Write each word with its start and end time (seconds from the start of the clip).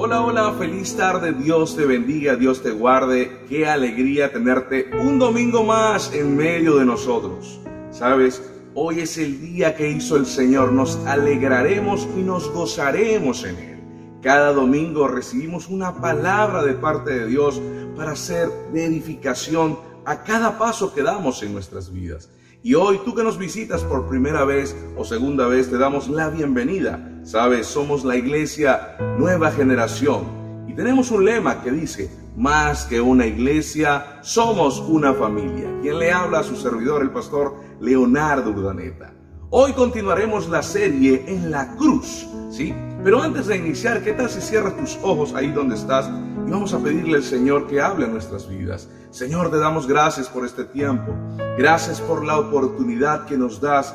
Hola, 0.00 0.20
hola, 0.20 0.52
feliz 0.58 0.94
tarde, 0.94 1.32
Dios 1.32 1.74
te 1.74 1.86
bendiga, 1.86 2.36
Dios 2.36 2.62
te 2.62 2.70
guarde, 2.70 3.44
qué 3.48 3.66
alegría 3.66 4.30
tenerte 4.30 4.90
un 4.92 5.18
domingo 5.18 5.64
más 5.64 6.12
en 6.12 6.36
medio 6.36 6.76
de 6.76 6.84
nosotros. 6.84 7.58
Sabes, 7.90 8.42
hoy 8.74 9.00
es 9.00 9.16
el 9.16 9.40
día 9.40 9.74
que 9.74 9.90
hizo 9.90 10.16
el 10.16 10.26
Señor, 10.26 10.72
nos 10.72 10.96
alegraremos 11.06 12.06
y 12.14 12.20
nos 12.20 12.48
gozaremos 12.52 13.42
en 13.44 13.56
Él. 13.56 13.80
Cada 14.22 14.52
domingo 14.52 15.08
recibimos 15.08 15.68
una 15.68 16.00
palabra 16.00 16.62
de 16.62 16.74
parte 16.74 17.10
de 17.10 17.26
Dios 17.26 17.62
para 17.96 18.12
hacer 18.12 18.50
de 18.74 18.84
edificación 18.84 19.78
a 20.04 20.24
cada 20.24 20.58
paso 20.58 20.94
que 20.94 21.02
damos 21.02 21.42
en 21.42 21.54
nuestras 21.54 21.90
vidas. 21.90 22.30
Y 22.62 22.74
hoy 22.74 23.00
tú 23.04 23.14
que 23.14 23.24
nos 23.24 23.38
visitas 23.38 23.82
por 23.82 24.08
primera 24.08 24.44
vez 24.44 24.76
o 24.96 25.04
segunda 25.04 25.46
vez, 25.46 25.70
te 25.70 25.78
damos 25.78 26.08
la 26.08 26.28
bienvenida. 26.28 27.07
Sabes, 27.22 27.66
somos 27.66 28.04
la 28.04 28.16
iglesia 28.16 28.96
Nueva 29.18 29.50
Generación 29.50 30.66
y 30.66 30.74
tenemos 30.74 31.10
un 31.10 31.24
lema 31.24 31.62
que 31.62 31.70
dice, 31.70 32.10
más 32.36 32.84
que 32.84 33.00
una 33.00 33.26
iglesia, 33.26 34.18
somos 34.22 34.78
una 34.80 35.12
familia. 35.12 35.68
Quien 35.82 35.98
le 35.98 36.12
habla 36.12 36.40
a 36.40 36.44
su 36.44 36.56
servidor, 36.56 37.02
el 37.02 37.10
pastor 37.10 37.56
Leonardo 37.80 38.50
Urdaneta. 38.50 39.12
Hoy 39.50 39.72
continuaremos 39.72 40.48
la 40.48 40.62
serie 40.62 41.24
en 41.26 41.50
la 41.50 41.74
cruz, 41.76 42.26
¿sí? 42.50 42.74
Pero 43.02 43.22
antes 43.22 43.46
de 43.46 43.56
iniciar, 43.56 44.02
¿qué 44.02 44.12
tal 44.12 44.28
si 44.28 44.40
cierras 44.40 44.76
tus 44.76 44.98
ojos 45.02 45.34
ahí 45.34 45.50
donde 45.50 45.74
estás 45.74 46.08
y 46.08 46.50
vamos 46.50 46.74
a 46.74 46.78
pedirle 46.78 47.16
al 47.16 47.24
Señor 47.24 47.66
que 47.66 47.80
hable 47.80 48.06
en 48.06 48.12
nuestras 48.12 48.48
vidas? 48.48 48.88
Señor, 49.10 49.50
te 49.50 49.58
damos 49.58 49.86
gracias 49.86 50.28
por 50.28 50.44
este 50.44 50.64
tiempo. 50.64 51.12
Gracias 51.56 52.00
por 52.00 52.24
la 52.24 52.38
oportunidad 52.38 53.26
que 53.26 53.38
nos 53.38 53.60
das 53.60 53.94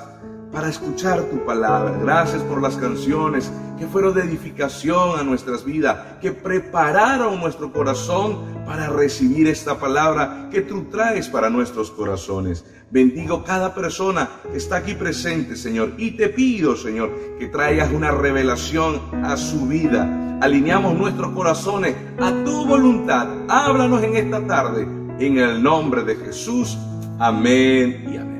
para 0.53 0.69
escuchar 0.69 1.23
tu 1.23 1.43
palabra. 1.43 1.97
Gracias 1.99 2.43
por 2.43 2.61
las 2.61 2.77
canciones 2.77 3.51
que 3.79 3.87
fueron 3.87 4.13
de 4.13 4.21
edificación 4.21 5.19
a 5.19 5.23
nuestras 5.23 5.65
vidas, 5.65 5.97
que 6.21 6.31
prepararon 6.31 7.39
nuestro 7.39 7.73
corazón 7.73 8.63
para 8.65 8.87
recibir 8.87 9.47
esta 9.47 9.79
palabra 9.79 10.47
que 10.51 10.61
tú 10.61 10.85
traes 10.85 11.27
para 11.27 11.49
nuestros 11.49 11.89
corazones. 11.89 12.63
Bendigo 12.91 13.43
cada 13.43 13.73
persona 13.73 14.29
que 14.51 14.57
está 14.57 14.77
aquí 14.77 14.93
presente, 14.93 15.55
Señor, 15.55 15.93
y 15.97 16.11
te 16.11 16.29
pido, 16.29 16.75
Señor, 16.75 17.11
que 17.39 17.47
traigas 17.47 17.91
una 17.91 18.11
revelación 18.11 19.01
a 19.25 19.35
su 19.35 19.65
vida. 19.65 20.37
Alineamos 20.39 20.95
nuestros 20.95 21.31
corazones 21.31 21.95
a 22.19 22.31
tu 22.45 22.65
voluntad. 22.65 23.27
Háblanos 23.49 24.03
en 24.03 24.15
esta 24.15 24.45
tarde, 24.45 24.87
en 25.17 25.39
el 25.39 25.63
nombre 25.63 26.03
de 26.03 26.15
Jesús. 26.15 26.77
Amén 27.17 28.05
y 28.11 28.17
amén. 28.17 28.32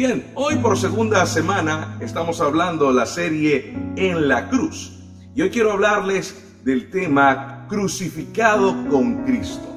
Bien, 0.00 0.32
hoy 0.34 0.56
por 0.56 0.78
segunda 0.78 1.26
semana 1.26 1.98
estamos 2.00 2.40
hablando 2.40 2.90
la 2.90 3.04
serie 3.04 3.74
En 3.96 4.28
la 4.28 4.48
Cruz. 4.48 4.98
Y 5.34 5.42
hoy 5.42 5.50
quiero 5.50 5.72
hablarles 5.72 6.42
del 6.64 6.88
tema 6.88 7.66
crucificado 7.68 8.74
con 8.88 9.24
Cristo. 9.24 9.68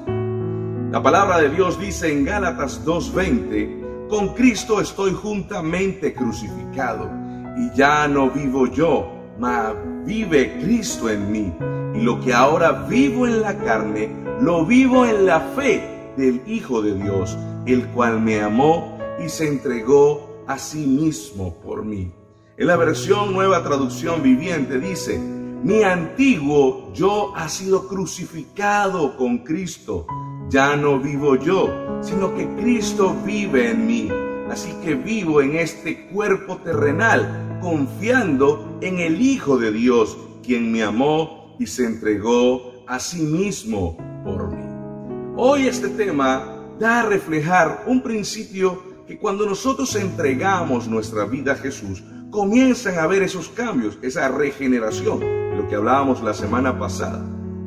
La 0.94 1.04
palabra 1.04 1.40
de 1.40 1.50
Dios 1.50 1.78
dice 1.78 2.10
en 2.10 2.24
Gálatas 2.24 2.86
2.20, 2.86 4.08
con 4.08 4.34
Cristo 4.34 4.80
estoy 4.80 5.12
juntamente 5.12 6.14
crucificado 6.14 7.12
y 7.58 7.76
ya 7.76 8.08
no 8.08 8.30
vivo 8.30 8.68
yo, 8.68 9.12
mas 9.38 9.74
vive 10.06 10.58
Cristo 10.62 11.10
en 11.10 11.34
mí. 11.34 11.54
Y 11.96 12.02
lo 12.02 12.22
que 12.22 12.34
ahora 12.34 12.72
vivo 12.88 13.28
en 13.28 13.42
la 13.42 13.58
carne, 13.58 14.10
lo 14.40 14.66
vivo 14.66 15.06
en 15.06 15.26
la 15.26 15.42
fe 15.42 16.14
del 16.16 16.42
Hijo 16.48 16.82
de 16.82 16.94
Dios, 16.94 17.38
el 17.66 17.86
cual 17.88 18.22
me 18.22 18.42
amó 18.42 18.93
y 19.24 19.30
se 19.30 19.48
entregó 19.48 20.44
a 20.48 20.58
sí 20.58 20.86
mismo 20.86 21.56
por 21.62 21.86
mí. 21.86 22.12
En 22.58 22.68
la 22.68 22.76
versión 22.76 23.34
nueva 23.34 23.64
traducción 23.64 24.22
viviente 24.22 24.80
dice, 24.80 25.18
mi 25.18 25.84
antiguo 25.84 26.92
yo 26.94 27.34
ha 27.36 27.48
sido 27.48 27.88
crucificado 27.88 29.16
con 29.16 29.40
Cristo. 29.40 30.06
Ya 30.50 30.76
no 30.76 31.00
vivo 31.00 31.36
yo, 31.38 32.00
sino 32.02 32.36
que 32.36 32.48
Cristo 32.56 33.16
vive 33.26 33.72
en 33.72 33.88
mí. 33.88 34.10
Así 34.52 34.74
que 34.84 34.96
vivo 34.96 35.42
en 35.42 35.56
este 35.56 36.08
cuerpo 36.08 36.58
terrenal, 36.58 37.60
confiando 37.62 38.78
en 38.82 39.00
el 39.00 39.22
Hijo 39.22 39.58
de 39.58 39.72
Dios, 39.72 40.18
quien 40.44 40.72
me 40.72 40.84
amó 40.84 41.56
y 41.58 41.66
se 41.66 41.86
entregó 41.86 42.84
a 42.88 43.00
sí 43.00 43.22
mismo 43.22 43.98
por 44.26 44.50
mí. 44.50 44.66
Hoy 45.38 45.68
este 45.68 45.88
tema 45.90 46.60
da 46.78 47.00
a 47.00 47.06
reflejar 47.06 47.86
un 47.88 48.04
principio 48.04 48.93
que 49.08 49.18
cuando 49.18 49.46
nosotros 49.46 49.96
entregamos 49.96 50.88
nuestra 50.88 51.26
vida 51.26 51.54
a 51.54 51.56
Jesús, 51.56 52.04
comienzan 52.30 52.98
a 52.98 53.08
ver 53.08 53.22
esos 53.22 53.50
cambios, 53.50 53.98
esa 54.02 54.28
regeneración, 54.30 55.20
de 55.20 55.56
lo 55.56 55.68
que 55.68 55.76
hablábamos 55.76 56.24
la 56.24 56.34
semana 56.34 56.78
pasada. 56.80 57.20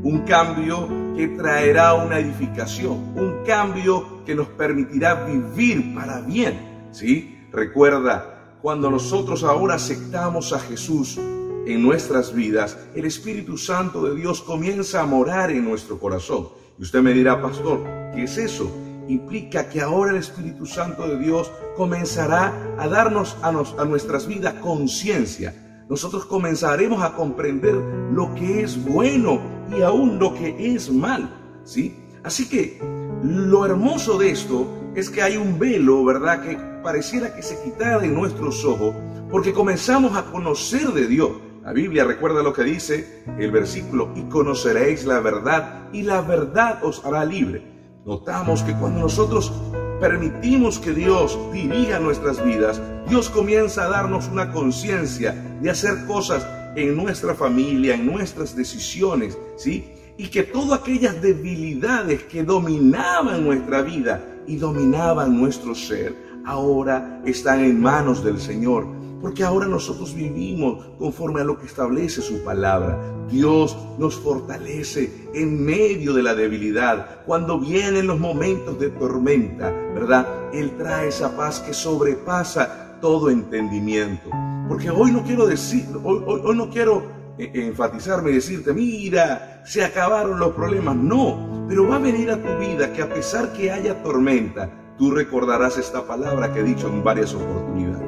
Un 0.02 0.24
cambio 0.26 0.88
que 1.14 1.28
traerá 1.28 1.94
una 1.94 2.18
edificación, 2.18 3.12
un 3.16 3.44
cambio 3.46 4.24
que 4.24 4.34
nos 4.34 4.48
permitirá 4.48 5.26
vivir 5.26 5.94
para 5.94 6.20
bien. 6.20 6.88
¿Sí? 6.90 7.38
Recuerda, 7.52 8.58
cuando 8.62 8.90
nosotros 8.90 9.44
ahora 9.44 9.74
aceptamos 9.74 10.52
a 10.52 10.58
Jesús 10.58 11.18
en 11.18 11.82
nuestras 11.82 12.34
vidas, 12.34 12.78
el 12.94 13.04
Espíritu 13.04 13.58
Santo 13.58 14.04
de 14.04 14.16
Dios 14.16 14.40
comienza 14.40 15.02
a 15.02 15.06
morar 15.06 15.50
en 15.50 15.64
nuestro 15.64 15.98
corazón. 15.98 16.48
Y 16.78 16.82
usted 16.82 17.00
me 17.00 17.12
dirá, 17.12 17.40
pastor, 17.40 17.84
¿qué 18.14 18.24
es 18.24 18.36
eso? 18.36 18.70
Implica 19.08 19.68
que 19.68 19.80
ahora 19.80 20.12
el 20.12 20.18
Espíritu 20.18 20.66
Santo 20.66 21.06
de 21.08 21.18
Dios 21.18 21.50
comenzará 21.76 22.52
a 22.78 22.88
darnos 22.88 23.36
a, 23.42 23.48
a 23.48 23.84
nuestras 23.84 24.26
vidas 24.26 24.54
conciencia. 24.54 25.54
Nosotros 25.88 26.26
comenzaremos 26.26 27.02
a 27.02 27.14
comprender 27.14 27.74
lo 27.74 28.34
que 28.34 28.62
es 28.62 28.82
bueno 28.84 29.40
y 29.70 29.82
aún 29.82 30.18
lo 30.18 30.34
que 30.34 30.74
es 30.74 30.90
mal, 30.90 31.30
¿sí? 31.64 31.96
Así 32.24 32.48
que 32.48 32.80
lo 33.22 33.64
hermoso 33.64 34.18
de 34.18 34.30
esto 34.30 34.66
es 34.96 35.10
que 35.10 35.22
hay 35.22 35.36
un 35.36 35.58
velo, 35.58 36.04
¿verdad? 36.04 36.42
Que 36.42 36.58
pareciera 36.82 37.34
que 37.34 37.42
se 37.42 37.62
quitara 37.62 37.98
de 37.98 38.08
nuestros 38.08 38.64
ojos 38.64 38.94
porque 39.30 39.52
comenzamos 39.52 40.16
a 40.16 40.24
conocer 40.24 40.88
de 40.88 41.06
Dios. 41.06 41.30
La 41.62 41.72
Biblia 41.72 42.04
recuerda 42.04 42.42
lo 42.42 42.52
que 42.52 42.62
dice 42.62 43.24
el 43.38 43.50
versículo, 43.50 44.12
y 44.14 44.22
conoceréis 44.28 45.04
la 45.04 45.18
verdad, 45.18 45.88
y 45.92 46.02
la 46.02 46.20
verdad 46.20 46.78
os 46.84 47.04
hará 47.04 47.24
libre 47.24 47.75
notamos 48.06 48.62
que 48.62 48.72
cuando 48.74 49.00
nosotros 49.00 49.52
permitimos 50.00 50.78
que 50.78 50.92
Dios 50.92 51.36
dirija 51.52 51.98
nuestras 51.98 52.42
vidas, 52.44 52.80
Dios 53.08 53.28
comienza 53.28 53.84
a 53.84 53.88
darnos 53.88 54.28
una 54.28 54.52
conciencia 54.52 55.32
de 55.60 55.70
hacer 55.70 56.06
cosas 56.06 56.46
en 56.76 56.96
nuestra 56.96 57.34
familia, 57.34 57.94
en 57.94 58.06
nuestras 58.06 58.54
decisiones, 58.54 59.36
¿sí? 59.56 59.92
Y 60.16 60.28
que 60.28 60.44
todas 60.44 60.80
aquellas 60.80 61.20
debilidades 61.20 62.22
que 62.24 62.44
dominaban 62.44 63.44
nuestra 63.44 63.82
vida 63.82 64.24
y 64.46 64.56
dominaban 64.56 65.36
nuestro 65.36 65.74
ser, 65.74 66.14
ahora 66.44 67.20
están 67.26 67.64
en 67.64 67.80
manos 67.80 68.22
del 68.22 68.38
Señor 68.38 68.86
porque 69.20 69.44
ahora 69.44 69.66
nosotros 69.66 70.14
vivimos 70.14 70.84
conforme 70.98 71.40
a 71.40 71.44
lo 71.44 71.58
que 71.58 71.66
establece 71.66 72.20
su 72.20 72.42
palabra. 72.44 73.00
Dios 73.30 73.76
nos 73.98 74.16
fortalece 74.16 75.28
en 75.34 75.64
medio 75.64 76.12
de 76.12 76.22
la 76.22 76.34
debilidad. 76.34 77.24
Cuando 77.24 77.58
vienen 77.58 78.06
los 78.06 78.20
momentos 78.20 78.78
de 78.78 78.90
tormenta, 78.90 79.70
¿verdad? 79.94 80.26
Él 80.52 80.76
trae 80.76 81.08
esa 81.08 81.36
paz 81.36 81.60
que 81.60 81.72
sobrepasa 81.72 82.98
todo 83.00 83.30
entendimiento. 83.30 84.30
Porque 84.68 84.90
hoy 84.90 85.12
no 85.12 85.22
quiero 85.22 85.46
decir, 85.46 85.86
hoy, 86.02 86.56
no 86.56 86.70
quiero 86.70 87.02
eh, 87.38 87.50
enfatizarme 87.54 88.30
y 88.30 88.34
decirte, 88.34 88.72
mira, 88.72 89.62
se 89.64 89.84
acabaron 89.84 90.38
los 90.38 90.54
problemas. 90.54 90.96
No, 90.96 91.66
pero 91.68 91.88
va 91.88 91.96
a 91.96 92.00
venir 92.00 92.30
a 92.30 92.40
tu 92.40 92.58
vida 92.58 92.92
que 92.92 93.02
a 93.02 93.12
pesar 93.12 93.52
que 93.52 93.70
haya 93.70 94.02
tormenta, 94.02 94.70
tú 94.98 95.10
recordarás 95.10 95.78
esta 95.78 96.06
palabra 96.06 96.52
que 96.52 96.60
he 96.60 96.64
dicho 96.64 96.88
en 96.88 97.02
varias 97.02 97.34
oportunidades. 97.34 98.05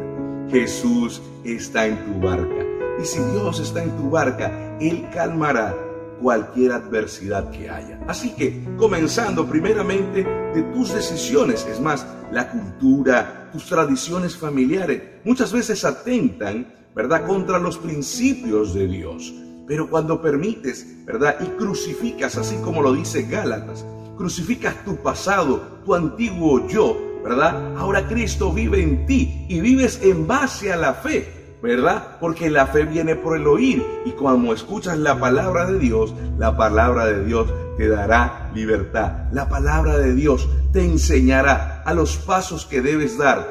Jesús 0.51 1.21
está 1.45 1.87
en 1.87 2.05
tu 2.05 2.21
barca. 2.27 2.65
Y 3.01 3.05
si 3.05 3.19
Dios 3.33 3.61
está 3.61 3.83
en 3.83 3.97
tu 3.97 4.11
barca, 4.11 4.77
Él 4.81 5.09
calmará 5.13 5.77
cualquier 6.21 6.73
adversidad 6.73 7.51
que 7.51 7.71
haya. 7.71 8.01
Así 8.09 8.35
que, 8.35 8.65
comenzando 8.77 9.47
primeramente 9.47 10.25
de 10.25 10.63
tus 10.75 10.93
decisiones, 10.93 11.67
es 11.67 11.81
más, 11.81 12.07
la 12.33 12.51
cultura, 12.51 13.51
tus 13.53 13.67
tradiciones 13.67 14.37
familiares, 14.37 15.03
muchas 15.25 15.53
veces 15.53 15.85
atentan, 15.85 16.67
¿verdad?, 16.95 17.27
contra 17.27 17.59
los 17.59 17.79
principios 17.79 18.75
de 18.75 18.89
Dios. 18.89 19.33
Pero 19.67 19.89
cuando 19.89 20.21
permites, 20.21 21.05
¿verdad?, 21.05 21.37
y 21.41 21.47
crucificas, 21.57 22.37
así 22.37 22.57
como 22.57 22.83
lo 22.83 22.93
dice 22.93 23.23
Gálatas, 23.23 23.85
crucificas 24.17 24.85
tu 24.85 24.97
pasado, 24.97 25.79
tu 25.85 25.95
antiguo 25.95 26.67
yo, 26.67 26.97
¿verdad? 27.29 27.77
Ahora 27.77 28.07
Cristo 28.07 28.53
vive 28.53 28.83
en 28.83 29.07
ti 29.07 29.47
y 29.49 29.61
vives 29.61 30.01
en 30.03 30.27
base 30.27 30.73
a 30.73 30.77
la 30.77 30.95
fe, 30.95 31.57
¿verdad? 31.63 32.17
Porque 32.21 32.51
la 32.51 32.67
fe 32.67 32.85
viene 32.85 33.17
por 33.17 33.37
el 33.37 33.47
oír 33.47 33.85
y 34.05 34.13
cuando 34.13 34.53
escuchas 34.53 34.99
la 34.99 35.19
palabra 35.19 35.67
de 35.67 35.79
Dios, 35.79 36.15
la 36.39 36.57
palabra 36.57 37.07
de 37.07 37.25
Dios 37.25 37.53
te 37.77 37.89
dará 37.89 38.51
libertad. 38.55 39.29
La 39.33 39.49
palabra 39.49 39.99
de 39.99 40.15
Dios 40.15 40.49
te 40.73 40.85
enseñará 40.85 41.83
a 41.85 41.95
los 41.95 42.17
pasos 42.17 42.65
que 42.65 42.81
debes 42.81 43.19
dar 43.19 43.47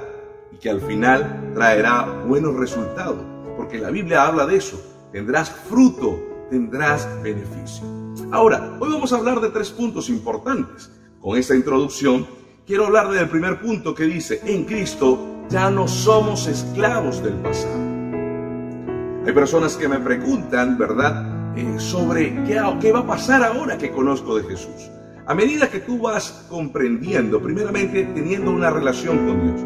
y 0.51 0.57
que 0.57 0.69
al 0.69 0.81
final 0.81 1.51
traerá 1.53 2.23
buenos 2.27 2.56
resultados. 2.56 3.23
Porque 3.56 3.77
la 3.77 3.91
Biblia 3.91 4.23
habla 4.23 4.45
de 4.45 4.57
eso. 4.57 4.81
Tendrás 5.12 5.50
fruto 5.50 6.27
tendrás 6.50 7.07
beneficio. 7.21 7.85
Ahora, 8.31 8.77
hoy 8.80 8.91
vamos 8.91 9.13
a 9.13 9.18
hablar 9.18 9.39
de 9.41 9.50
tres 9.50 9.69
puntos 9.71 10.09
importantes. 10.09 10.91
Con 11.21 11.38
esta 11.38 11.56
introducción, 11.56 12.27
quiero 12.67 12.87
hablar 12.87 13.09
del 13.09 13.29
primer 13.29 13.61
punto 13.61 13.95
que 13.95 14.03
dice, 14.03 14.41
en 14.45 14.65
Cristo 14.65 15.45
ya 15.49 15.71
no 15.71 15.87
somos 15.87 16.47
esclavos 16.47 17.23
del 17.23 17.35
pasado. 17.35 17.79
Hay 19.25 19.31
personas 19.33 19.77
que 19.77 19.87
me 19.87 19.99
preguntan, 19.99 20.77
¿verdad?, 20.77 21.55
eh, 21.55 21.79
sobre 21.79 22.43
qué, 22.43 22.61
qué 22.81 22.91
va 22.91 22.99
a 22.99 23.07
pasar 23.07 23.41
ahora 23.43 23.77
que 23.77 23.89
conozco 23.89 24.35
de 24.35 24.43
Jesús. 24.43 24.91
A 25.25 25.33
medida 25.33 25.69
que 25.69 25.79
tú 25.79 25.97
vas 25.99 26.45
comprendiendo, 26.49 27.41
primeramente 27.41 28.03
teniendo 28.13 28.51
una 28.51 28.69
relación 28.69 29.25
con 29.25 29.43
Dios. 29.43 29.61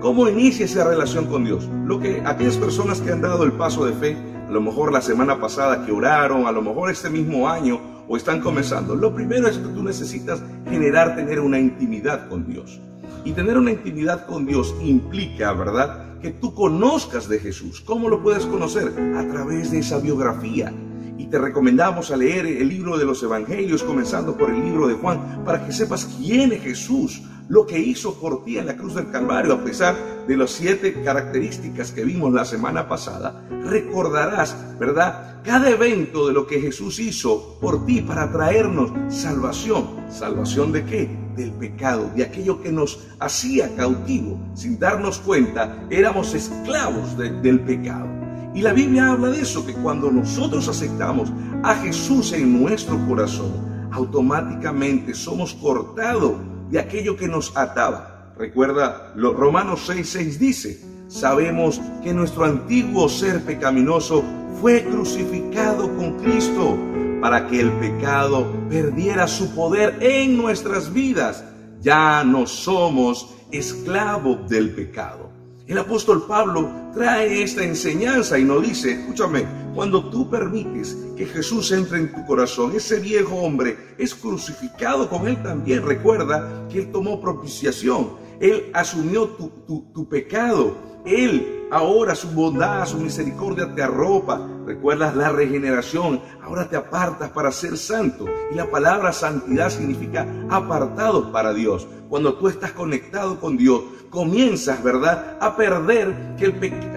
¿Cómo 0.00 0.28
inicia 0.28 0.64
esa 0.64 0.84
relación 0.84 1.26
con 1.26 1.44
Dios? 1.44 1.68
Lo 1.84 2.00
que 2.00 2.22
aquellas 2.24 2.56
personas 2.56 3.00
que 3.00 3.12
han 3.12 3.20
dado 3.20 3.44
el 3.44 3.52
paso 3.52 3.84
de 3.84 3.92
fe, 3.92 4.16
a 4.48 4.50
lo 4.50 4.60
mejor 4.62 4.92
la 4.92 5.02
semana 5.02 5.38
pasada 5.40 5.84
que 5.84 5.92
oraron, 5.92 6.46
a 6.46 6.52
lo 6.52 6.62
mejor 6.62 6.90
este 6.90 7.10
mismo 7.10 7.48
año 7.48 7.95
o 8.08 8.16
están 8.16 8.40
comenzando, 8.40 8.94
lo 8.94 9.14
primero 9.14 9.48
es 9.48 9.58
que 9.58 9.68
tú 9.68 9.82
necesitas 9.82 10.42
generar, 10.68 11.16
tener 11.16 11.40
una 11.40 11.58
intimidad 11.58 12.28
con 12.28 12.46
Dios. 12.46 12.80
Y 13.24 13.32
tener 13.32 13.58
una 13.58 13.72
intimidad 13.72 14.26
con 14.26 14.46
Dios 14.46 14.74
implica, 14.80 15.52
¿verdad? 15.52 16.18
Que 16.20 16.30
tú 16.30 16.54
conozcas 16.54 17.28
de 17.28 17.40
Jesús. 17.40 17.80
¿Cómo 17.80 18.08
lo 18.08 18.22
puedes 18.22 18.46
conocer? 18.46 18.88
A 19.16 19.26
través 19.26 19.72
de 19.72 19.80
esa 19.80 19.98
biografía, 19.98 20.72
y 21.18 21.26
te 21.26 21.38
recomendamos 21.38 22.10
a 22.10 22.16
leer 22.16 22.46
el 22.46 22.68
libro 22.68 22.96
de 22.96 23.04
los 23.04 23.22
Evangelios, 23.22 23.82
comenzando 23.82 24.36
por 24.36 24.50
el 24.50 24.62
libro 24.62 24.86
de 24.86 24.94
Juan, 24.94 25.42
para 25.44 25.64
que 25.64 25.72
sepas 25.72 26.04
quién 26.18 26.52
es 26.52 26.62
Jesús, 26.62 27.22
lo 27.48 27.66
que 27.66 27.78
hizo 27.78 28.14
por 28.14 28.44
ti 28.44 28.58
en 28.58 28.66
la 28.66 28.76
cruz 28.76 28.94
del 28.94 29.10
Calvario, 29.10 29.54
a 29.54 29.64
pesar 29.64 29.96
de 30.26 30.36
las 30.36 30.50
siete 30.50 31.02
características 31.02 31.92
que 31.92 32.04
vimos 32.04 32.32
la 32.32 32.44
semana 32.44 32.88
pasada, 32.88 33.46
recordarás, 33.64 34.56
¿verdad? 34.78 35.42
Cada 35.44 35.70
evento 35.70 36.26
de 36.26 36.32
lo 36.32 36.46
que 36.46 36.60
Jesús 36.60 36.98
hizo 36.98 37.56
por 37.60 37.86
ti 37.86 38.00
para 38.00 38.32
traernos 38.32 38.90
salvación. 39.08 40.04
¿Salvación 40.08 40.72
de 40.72 40.84
qué? 40.84 41.16
Del 41.36 41.52
pecado, 41.52 42.10
de 42.16 42.24
aquello 42.24 42.60
que 42.60 42.72
nos 42.72 43.06
hacía 43.20 43.74
cautivo. 43.76 44.40
Sin 44.54 44.78
darnos 44.78 45.18
cuenta, 45.18 45.86
éramos 45.88 46.34
esclavos 46.34 47.16
del 47.16 47.60
pecado. 47.60 48.08
Y 48.54 48.62
la 48.62 48.72
Biblia 48.72 49.12
habla 49.12 49.28
de 49.28 49.42
eso, 49.42 49.64
que 49.64 49.74
cuando 49.74 50.10
nosotros 50.10 50.66
aceptamos 50.66 51.30
a 51.62 51.74
Jesús 51.76 52.32
en 52.32 52.60
nuestro 52.60 52.98
corazón, 53.06 53.88
automáticamente 53.92 55.14
somos 55.14 55.54
cortados 55.54 56.34
de 56.70 56.78
aquello 56.78 57.16
que 57.16 57.28
nos 57.28 57.56
ataba. 57.56 58.32
Recuerda, 58.38 59.12
los 59.14 59.34
Romanos 59.34 59.88
6:6 59.88 60.38
dice, 60.38 60.80
sabemos 61.08 61.80
que 62.02 62.12
nuestro 62.12 62.44
antiguo 62.44 63.08
ser 63.08 63.42
pecaminoso 63.44 64.22
fue 64.60 64.84
crucificado 64.84 65.94
con 65.96 66.18
Cristo 66.18 66.76
para 67.20 67.46
que 67.46 67.60
el 67.60 67.72
pecado 67.72 68.46
perdiera 68.68 69.26
su 69.26 69.54
poder 69.54 69.96
en 70.00 70.36
nuestras 70.36 70.92
vidas. 70.92 71.44
Ya 71.80 72.24
no 72.24 72.46
somos 72.46 73.34
esclavos 73.52 74.48
del 74.48 74.74
pecado. 74.74 75.35
El 75.66 75.78
apóstol 75.78 76.26
Pablo 76.28 76.70
trae 76.94 77.42
esta 77.42 77.64
enseñanza 77.64 78.38
y 78.38 78.44
nos 78.44 78.62
dice, 78.62 78.92
escúchame, 78.92 79.44
cuando 79.74 80.08
tú 80.10 80.30
permites 80.30 80.96
que 81.16 81.26
Jesús 81.26 81.72
entre 81.72 81.98
en 81.98 82.12
tu 82.12 82.24
corazón, 82.24 82.72
ese 82.76 83.00
viejo 83.00 83.34
hombre 83.34 83.76
es 83.98 84.14
crucificado 84.14 85.08
con 85.08 85.26
él 85.26 85.42
también. 85.42 85.84
Recuerda 85.84 86.68
que 86.68 86.82
él 86.82 86.92
tomó 86.92 87.20
propiciación, 87.20 88.12
él 88.38 88.70
asumió 88.74 89.30
tu, 89.30 89.90
tu 89.92 90.08
pecado, 90.08 91.02
él 91.04 91.66
ahora 91.70 92.14
su 92.14 92.28
bondad, 92.28 92.86
su 92.86 92.98
misericordia 92.98 93.74
te 93.74 93.82
arropa. 93.82 94.48
Recuerdas 94.66 95.14
la 95.16 95.30
regeneración, 95.30 96.20
ahora 96.42 96.68
te 96.68 96.76
apartas 96.76 97.30
para 97.30 97.52
ser 97.52 97.76
santo. 97.76 98.26
Y 98.50 98.54
la 98.54 98.70
palabra 98.70 99.12
santidad 99.12 99.70
significa 99.70 100.26
apartado 100.48 101.32
para 101.32 101.52
Dios. 101.52 101.86
Cuando 102.08 102.34
tú 102.34 102.48
estás 102.48 102.72
conectado 102.72 103.40
con 103.40 103.56
Dios, 103.56 103.82
comienzas, 104.16 104.82
¿verdad?, 104.82 105.36
a 105.42 105.54
perder, 105.56 106.14
que 106.38 106.46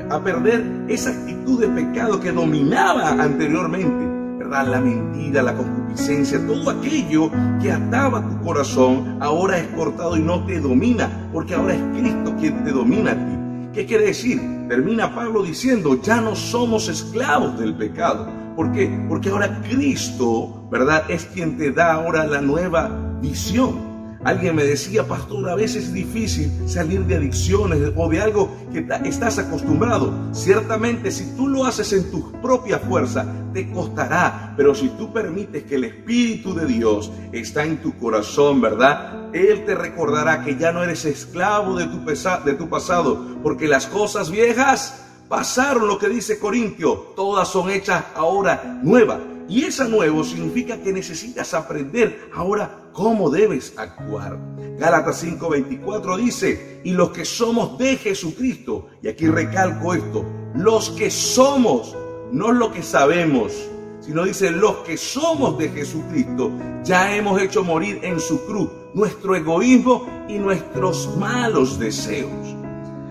a 0.09 0.23
perder 0.23 0.85
esa 0.87 1.09
actitud 1.09 1.59
de 1.59 1.67
pecado 1.67 2.17
que 2.21 2.31
dominaba 2.31 3.09
anteriormente, 3.09 4.37
¿verdad? 4.37 4.65
La 4.69 4.79
mentira, 4.79 5.43
la 5.43 5.53
concupiscencia, 5.53 6.39
todo 6.47 6.69
aquello 6.69 7.29
que 7.61 7.73
ataba 7.73 8.25
tu 8.25 8.41
corazón, 8.41 9.17
ahora 9.19 9.57
es 9.57 9.67
cortado 9.75 10.15
y 10.15 10.21
no 10.21 10.45
te 10.45 10.61
domina, 10.61 11.29
porque 11.33 11.55
ahora 11.55 11.73
es 11.75 11.81
Cristo 11.99 12.33
quien 12.39 12.63
te 12.63 12.71
domina 12.71 13.11
a 13.11 13.15
ti. 13.15 13.69
¿Qué 13.73 13.85
quiere 13.85 14.05
decir? 14.05 14.39
Termina 14.69 15.13
Pablo 15.13 15.43
diciendo, 15.43 16.01
ya 16.01 16.21
no 16.21 16.37
somos 16.37 16.87
esclavos 16.87 17.59
del 17.59 17.75
pecado. 17.75 18.29
¿Por 18.55 18.71
qué? 18.71 18.97
Porque 19.09 19.27
ahora 19.27 19.61
Cristo, 19.69 20.69
¿verdad? 20.71 21.03
Es 21.09 21.25
quien 21.25 21.57
te 21.57 21.71
da 21.71 21.95
ahora 21.95 22.25
la 22.25 22.39
nueva 22.39 22.89
visión. 23.21 23.88
Alguien 24.23 24.55
me 24.55 24.65
decía, 24.65 25.07
pastor, 25.07 25.49
a 25.49 25.55
veces 25.55 25.85
es 25.85 25.93
difícil 25.93 26.51
salir 26.67 27.05
de 27.05 27.15
adicciones 27.15 27.93
o 27.95 28.09
de 28.09 28.21
algo 28.21 28.53
que 28.73 28.85
estás 29.05 29.39
acostumbrado. 29.39 30.13
Ciertamente, 30.33 31.09
si 31.09 31.35
tú 31.37 31.47
lo 31.47 31.65
haces 31.65 31.93
en 31.93 32.11
tu 32.11 32.31
propia 32.41 32.79
fuerza, 32.79 33.25
te 33.53 33.71
costará. 33.71 34.53
Pero 34.57 34.75
si 34.75 34.89
tú 34.89 35.13
permites 35.13 35.63
que 35.63 35.75
el 35.75 35.85
Espíritu 35.85 36.53
de 36.53 36.65
Dios 36.65 37.11
está 37.31 37.63
en 37.63 37.77
tu 37.77 37.97
corazón, 37.97 38.59
¿verdad? 38.59 39.33
Él 39.33 39.63
te 39.65 39.73
recordará 39.75 40.43
que 40.43 40.57
ya 40.57 40.73
no 40.73 40.83
eres 40.83 41.05
esclavo 41.05 41.77
de 41.77 41.85
tu, 41.85 42.03
de 42.03 42.53
tu 42.55 42.67
pasado, 42.67 43.25
porque 43.41 43.69
las 43.69 43.87
cosas 43.87 44.29
viejas 44.29 45.05
pasaron, 45.29 45.87
lo 45.87 45.97
que 45.97 46.09
dice 46.09 46.39
Corintio, 46.39 47.13
todas 47.15 47.47
son 47.47 47.69
hechas 47.69 48.03
ahora 48.15 48.79
nuevas. 48.83 49.19
Y 49.49 49.63
esa 49.63 49.87
nuevo 49.87 50.23
significa 50.23 50.77
que 50.77 50.93
necesitas 50.93 51.55
aprender 51.55 52.29
ahora 52.35 52.91
cómo 52.93 53.31
debes 53.31 53.73
actuar. 53.77 54.37
Gálatas 54.77 55.23
5:24 55.23 56.17
dice, 56.17 56.81
y 56.83 56.91
los 56.91 57.09
que 57.09 57.25
somos 57.25 57.77
de 57.79 57.97
Jesucristo, 57.97 58.89
y 59.01 59.07
aquí 59.07 59.27
recalco 59.27 59.95
esto, 59.95 60.23
los 60.53 60.91
que 60.91 61.09
somos, 61.09 61.97
no 62.31 62.51
lo 62.51 62.71
que 62.71 62.83
sabemos, 62.83 63.53
sino 64.01 64.23
dice, 64.23 64.51
los 64.51 64.77
que 64.77 64.97
somos 64.97 65.57
de 65.57 65.69
Jesucristo, 65.69 66.51
ya 66.83 67.15
hemos 67.15 67.41
hecho 67.41 67.63
morir 67.63 67.99
en 68.03 68.19
su 68.19 68.45
cruz 68.45 68.69
nuestro 68.93 69.35
egoísmo 69.35 70.07
y 70.29 70.37
nuestros 70.37 71.17
malos 71.17 71.79
deseos. 71.79 72.55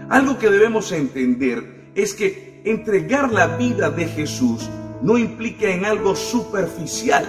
Algo 0.08 0.38
que 0.38 0.50
debemos 0.50 0.93
entender 0.93 1.90
es 1.96 2.14
que 2.14 2.62
entregar 2.64 3.32
la 3.32 3.56
vida 3.56 3.90
de 3.90 4.06
Jesús 4.06 4.70
no 5.02 5.18
implica 5.18 5.68
en 5.68 5.84
algo 5.84 6.14
superficial. 6.14 7.26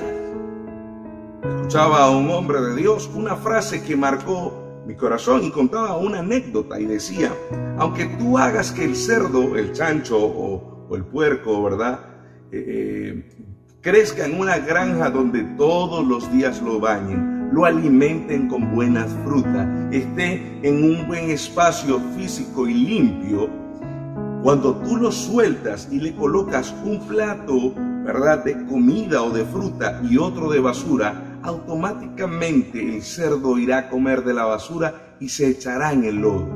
Escuchaba 1.44 2.06
a 2.06 2.10
un 2.12 2.30
hombre 2.32 2.62
de 2.62 2.76
Dios 2.76 3.10
una 3.14 3.36
frase 3.36 3.84
que 3.84 3.96
marcó 3.96 4.82
mi 4.86 4.96
corazón 4.96 5.44
y 5.44 5.52
contaba 5.52 5.98
una 5.98 6.20
anécdota 6.20 6.80
y 6.80 6.86
decía, 6.86 7.32
aunque 7.78 8.06
tú 8.18 8.38
hagas 8.38 8.72
que 8.72 8.84
el 8.86 8.96
cerdo, 8.96 9.56
el 9.56 9.72
chancho 9.72 10.18
o, 10.18 10.96
el 10.96 11.06
puerco, 11.06 11.62
¿verdad? 11.62 12.00
Eh, 12.52 12.66
eh, 12.68 13.46
crezca 13.82 14.26
en 14.26 14.40
una 14.40 14.58
granja 14.58 15.12
donde 15.12 15.44
todos 15.56 16.06
los 16.06 16.32
días 16.34 16.62
lo 16.64 16.80
bañen, 16.80 17.50
lo 17.54 17.66
alimenten 17.66 18.48
con 18.48 18.74
buenas 18.74 19.16
frutas, 19.24 19.68
esté 19.94 20.60
en 20.64 20.84
un 20.84 21.08
buen 21.08 21.30
espacio 21.30 22.00
físico 22.18 22.68
y 22.68 22.74
limpio, 22.74 23.50
cuando 24.44 24.76
tú 24.76 24.96
lo 24.98 25.12
sueltas 25.12 25.90
y 25.92 26.00
le 26.00 26.16
colocas 26.16 26.74
un 26.84 27.06
plato, 27.08 27.74
¿verdad?, 28.06 28.44
de 28.44 28.66
comida 28.66 29.22
o 29.24 29.32
de 29.32 29.46
fruta 29.46 30.02
y 30.10 30.18
otro 30.18 30.50
de 30.50 30.60
basura, 30.60 31.40
automáticamente 31.44 32.80
el 32.80 33.02
cerdo 33.02 33.58
irá 33.58 33.78
a 33.78 33.90
comer 33.90 34.24
de 34.24 34.34
la 34.34 34.46
basura 34.46 35.16
y 35.20 35.30
se 35.30 35.50
echará 35.50 35.92
en 35.92 36.06
el 36.06 36.16
lodo. 36.18 36.48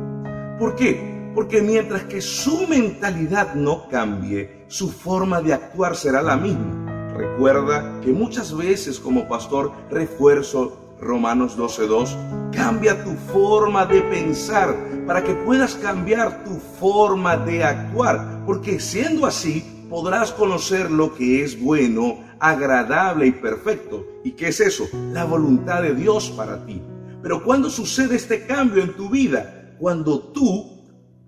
¿Por 0.58 0.76
qué? 0.76 1.32
Porque 1.36 1.62
mientras 1.62 2.04
que 2.04 2.22
su 2.22 2.68
mentalidad 2.68 3.56
no 3.56 3.90
cambie, 3.90 4.66
su 4.68 4.90
forma 4.90 5.42
de 5.42 5.54
actuar 5.54 5.96
será 5.96 6.22
la 6.22 6.38
misma. 6.38 7.12
Recuerda 7.18 8.00
que 8.02 8.12
muchas 8.12 8.56
veces 8.56 9.00
como 9.00 9.28
pastor 9.28 9.72
refuerzo 9.90 10.84
Romanos 11.04 11.58
12.2, 11.58 12.52
cambia 12.52 13.04
tu 13.04 13.12
forma 13.32 13.86
de 13.86 14.02
pensar 14.04 14.76
para 15.06 15.24
que 15.24 15.34
puedas 15.34 15.76
cambiar 15.76 16.44
tu 16.44 16.56
forma 16.80 17.38
de 17.38 17.64
actuar, 17.64 18.44
porque 18.46 18.80
siendo 18.80 19.26
así 19.26 19.86
podrás 19.90 20.32
conocer 20.32 20.90
lo 20.90 21.14
que 21.14 21.44
es 21.44 21.60
bueno, 21.60 22.20
agradable 22.40 23.28
y 23.28 23.32
perfecto. 23.32 24.06
¿Y 24.24 24.32
qué 24.32 24.50
es 24.50 24.60
eso? 24.60 24.88
La 25.12 25.26
voluntad 25.26 25.82
de 25.82 25.94
Dios 25.94 26.30
para 26.32 26.66
ti. 26.66 26.82
Pero 27.22 27.44
cuando 27.44 27.70
sucede 27.70 28.16
este 28.16 28.46
cambio 28.46 28.84
en 28.84 28.96
tu 28.96 29.10
vida, 29.10 29.76
cuando 29.80 30.20
tú 30.20 30.84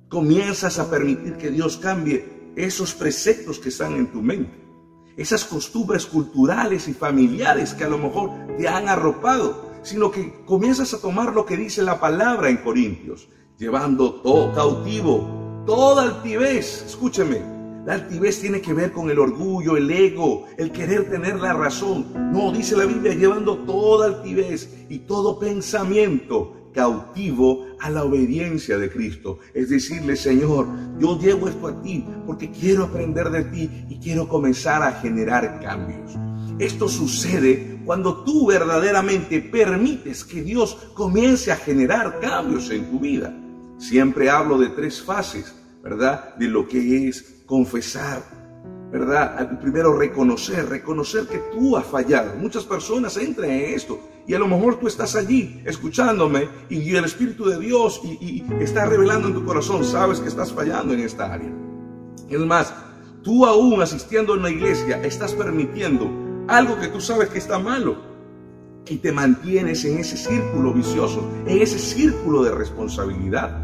comienzas 0.09 0.79
a 0.79 0.89
permitir 0.89 1.37
que 1.37 1.51
Dios 1.51 1.77
cambie 1.77 2.51
esos 2.55 2.93
preceptos 2.93 3.59
que 3.59 3.69
están 3.69 3.93
en 3.93 4.11
tu 4.11 4.21
mente, 4.21 4.65
esas 5.17 5.45
costumbres 5.45 6.05
culturales 6.05 6.87
y 6.87 6.93
familiares 6.93 7.73
que 7.73 7.85
a 7.85 7.89
lo 7.89 7.97
mejor 7.97 8.31
te 8.57 8.67
han 8.67 8.89
arropado, 8.89 9.71
sino 9.83 10.11
que 10.11 10.43
comienzas 10.45 10.93
a 10.93 10.99
tomar 10.99 11.33
lo 11.33 11.45
que 11.45 11.55
dice 11.55 11.81
la 11.81 11.99
palabra 11.99 12.49
en 12.49 12.57
Corintios, 12.57 13.29
llevando 13.57 14.15
todo 14.15 14.53
cautivo, 14.53 15.63
toda 15.65 16.03
altivez, 16.03 16.83
escúcheme, 16.85 17.55
La 17.85 17.93
altivez 17.93 18.41
tiene 18.41 18.61
que 18.61 18.73
ver 18.73 18.91
con 18.91 19.11
el 19.11 19.19
orgullo, 19.19 19.77
el 19.77 19.91
ego, 19.91 20.47
el 20.57 20.71
querer 20.71 21.07
tener 21.07 21.39
la 21.39 21.53
razón. 21.53 22.07
No, 22.33 22.51
dice 22.51 22.75
la 22.75 22.85
Biblia, 22.85 23.13
llevando 23.13 23.59
toda 23.59 24.07
altivez 24.07 24.67
y 24.89 24.97
todo 24.99 25.37
pensamiento 25.37 26.71
cautivo 26.73 27.67
a 27.79 27.91
la 27.91 28.03
obediencia 28.03 28.79
de 28.79 28.89
Cristo. 28.89 29.37
Es 29.53 29.69
decirle, 29.69 30.15
Señor, 30.15 30.67
yo 30.97 31.19
llevo 31.19 31.47
esto 31.47 31.67
a 31.67 31.81
ti 31.83 32.03
porque 32.25 32.49
quiero 32.49 32.85
aprender 32.85 33.29
de 33.29 33.43
ti 33.43 33.69
y 33.87 33.99
quiero 33.99 34.27
comenzar 34.27 34.81
a 34.81 34.93
generar 34.93 35.59
cambios. 35.61 36.11
Esto 36.57 36.89
sucede 36.89 37.81
cuando 37.85 38.23
tú 38.23 38.47
verdaderamente 38.47 39.41
permites 39.41 40.23
que 40.23 40.41
Dios 40.41 40.75
comience 40.95 41.51
a 41.51 41.55
generar 41.55 42.19
cambios 42.19 42.71
en 42.71 42.89
tu 42.89 42.99
vida. 42.99 43.31
Siempre 43.77 44.29
hablo 44.29 44.57
de 44.57 44.69
tres 44.69 45.01
fases, 45.01 45.53
¿verdad? 45.83 46.35
De 46.35 46.47
lo 46.47 46.67
que 46.67 47.07
es 47.07 47.43
confesar, 47.45 48.23
¿verdad? 48.91 49.59
Primero 49.59 49.97
reconocer, 49.97 50.69
reconocer 50.69 51.27
que 51.27 51.39
tú 51.51 51.75
has 51.75 51.85
fallado. 51.85 52.35
Muchas 52.35 52.63
personas 52.63 53.17
entran 53.17 53.49
en 53.49 53.73
esto 53.73 53.99
y 54.27 54.33
a 54.33 54.39
lo 54.39 54.47
mejor 54.47 54.79
tú 54.79 54.87
estás 54.87 55.15
allí 55.15 55.61
escuchándome 55.65 56.47
y 56.69 56.95
el 56.95 57.05
Espíritu 57.05 57.45
de 57.45 57.59
Dios 57.59 58.01
y, 58.03 58.43
está 58.59 58.85
revelando 58.85 59.27
en 59.27 59.33
tu 59.33 59.45
corazón, 59.45 59.83
sabes 59.83 60.19
que 60.19 60.29
estás 60.29 60.51
fallando 60.51 60.93
en 60.93 61.01
esta 61.01 61.33
área. 61.33 61.53
Es 62.29 62.39
más, 62.39 62.73
tú 63.21 63.45
aún 63.45 63.81
asistiendo 63.81 64.33
a 64.33 64.37
una 64.37 64.49
iglesia 64.49 65.01
estás 65.03 65.33
permitiendo 65.33 66.09
algo 66.47 66.79
que 66.79 66.87
tú 66.87 67.01
sabes 67.01 67.29
que 67.29 67.39
está 67.39 67.59
malo 67.59 68.14
y 68.93 68.97
te 68.97 69.11
mantienes 69.11 69.83
en 69.85 69.99
ese 69.99 70.17
círculo 70.17 70.73
vicioso, 70.73 71.27
en 71.47 71.61
ese 71.61 71.79
círculo 71.79 72.43
de 72.43 72.51
responsabilidad. 72.51 73.61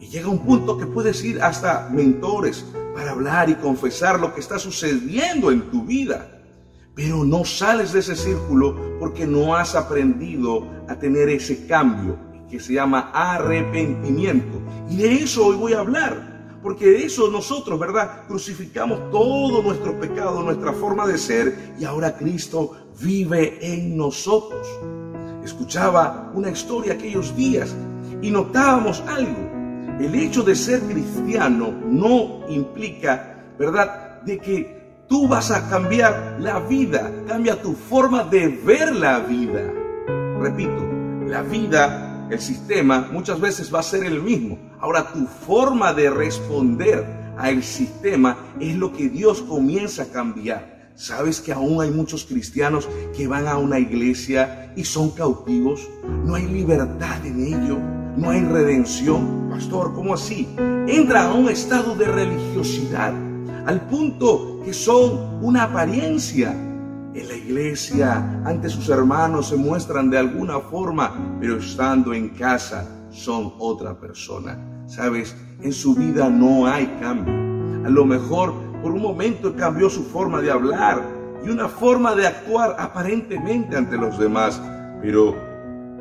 Y 0.00 0.08
llega 0.08 0.28
un 0.28 0.38
punto 0.40 0.78
que 0.78 0.86
puedes 0.86 1.22
ir 1.24 1.42
hasta 1.42 1.88
mentores 1.90 2.64
para 2.94 3.12
hablar 3.12 3.50
y 3.50 3.54
confesar 3.54 4.18
lo 4.18 4.34
que 4.34 4.40
está 4.40 4.58
sucediendo 4.58 5.50
en 5.50 5.70
tu 5.70 5.84
vida. 5.84 6.40
Pero 6.94 7.24
no 7.24 7.44
sales 7.44 7.92
de 7.92 8.00
ese 8.00 8.16
círculo 8.16 8.98
porque 8.98 9.26
no 9.26 9.54
has 9.54 9.74
aprendido 9.74 10.66
a 10.88 10.96
tener 10.96 11.28
ese 11.28 11.66
cambio 11.66 12.18
que 12.50 12.58
se 12.58 12.74
llama 12.74 13.10
arrepentimiento. 13.12 14.60
Y 14.88 14.96
de 14.96 15.14
eso 15.14 15.46
hoy 15.46 15.56
voy 15.56 15.72
a 15.74 15.80
hablar. 15.80 16.39
Porque 16.62 17.04
eso 17.04 17.30
nosotros, 17.30 17.78
¿verdad? 17.78 18.26
Crucificamos 18.28 19.10
todo 19.10 19.62
nuestro 19.62 19.98
pecado, 19.98 20.42
nuestra 20.42 20.72
forma 20.72 21.06
de 21.06 21.16
ser, 21.16 21.74
y 21.78 21.84
ahora 21.84 22.16
Cristo 22.16 22.76
vive 23.00 23.58
en 23.62 23.96
nosotros. 23.96 24.66
Escuchaba 25.42 26.30
una 26.34 26.50
historia 26.50 26.92
aquellos 26.92 27.34
días 27.34 27.74
y 28.20 28.30
notábamos 28.30 29.02
algo. 29.08 29.48
El 29.98 30.14
hecho 30.14 30.42
de 30.42 30.54
ser 30.54 30.80
cristiano 30.82 31.72
no 31.86 32.46
implica, 32.48 33.42
¿verdad?, 33.58 34.22
de 34.22 34.38
que 34.38 34.80
tú 35.08 35.26
vas 35.26 35.50
a 35.50 35.68
cambiar 35.68 36.36
la 36.40 36.60
vida, 36.60 37.10
cambia 37.26 37.60
tu 37.60 37.72
forma 37.72 38.22
de 38.24 38.48
ver 38.48 38.94
la 38.94 39.18
vida. 39.20 39.72
Repito, 40.38 40.86
la 41.26 41.42
vida, 41.42 42.09
el 42.30 42.40
sistema, 42.40 43.08
muchas 43.12 43.40
veces 43.40 43.74
va 43.74 43.80
a 43.80 43.82
ser 43.82 44.04
el 44.04 44.22
mismo. 44.22 44.58
Ahora 44.80 45.12
tu 45.12 45.26
forma 45.26 45.92
de 45.92 46.10
responder 46.10 47.04
al 47.36 47.62
sistema 47.62 48.36
es 48.60 48.76
lo 48.76 48.92
que 48.92 49.08
Dios 49.08 49.42
comienza 49.42 50.04
a 50.04 50.06
cambiar. 50.06 50.90
¿Sabes 50.94 51.40
que 51.40 51.52
aún 51.52 51.80
hay 51.80 51.90
muchos 51.90 52.24
cristianos 52.24 52.88
que 53.16 53.26
van 53.26 53.48
a 53.48 53.56
una 53.56 53.78
iglesia 53.78 54.72
y 54.76 54.84
son 54.84 55.10
cautivos? 55.10 55.88
No 56.24 56.34
hay 56.34 56.46
libertad 56.46 57.24
en 57.24 57.40
ello, 57.40 57.78
no 58.16 58.30
hay 58.30 58.42
redención. 58.42 59.48
Pastor, 59.50 59.94
¿cómo 59.94 60.14
así? 60.14 60.46
Entra 60.86 61.24
a 61.24 61.32
un 61.32 61.48
estado 61.48 61.94
de 61.94 62.04
religiosidad 62.04 63.14
al 63.66 63.80
punto 63.88 64.60
que 64.64 64.72
son 64.72 65.42
una 65.42 65.64
apariencia. 65.64 66.54
En 67.12 67.26
la 67.26 67.34
iglesia, 67.34 68.40
ante 68.44 68.68
sus 68.68 68.88
hermanos, 68.88 69.48
se 69.48 69.56
muestran 69.56 70.10
de 70.10 70.18
alguna 70.18 70.60
forma, 70.60 71.36
pero 71.40 71.56
estando 71.56 72.14
en 72.14 72.28
casa 72.28 72.86
son 73.10 73.52
otra 73.58 73.98
persona. 73.98 74.56
Sabes, 74.86 75.34
en 75.60 75.72
su 75.72 75.96
vida 75.96 76.30
no 76.30 76.68
hay 76.68 76.86
cambio. 77.00 77.34
A 77.84 77.90
lo 77.90 78.04
mejor 78.04 78.54
por 78.80 78.92
un 78.92 79.02
momento 79.02 79.56
cambió 79.56 79.90
su 79.90 80.04
forma 80.04 80.40
de 80.40 80.52
hablar 80.52 81.02
y 81.44 81.48
una 81.48 81.68
forma 81.68 82.14
de 82.14 82.28
actuar 82.28 82.76
aparentemente 82.78 83.76
ante 83.76 83.96
los 83.96 84.16
demás, 84.16 84.62
pero 85.02 85.34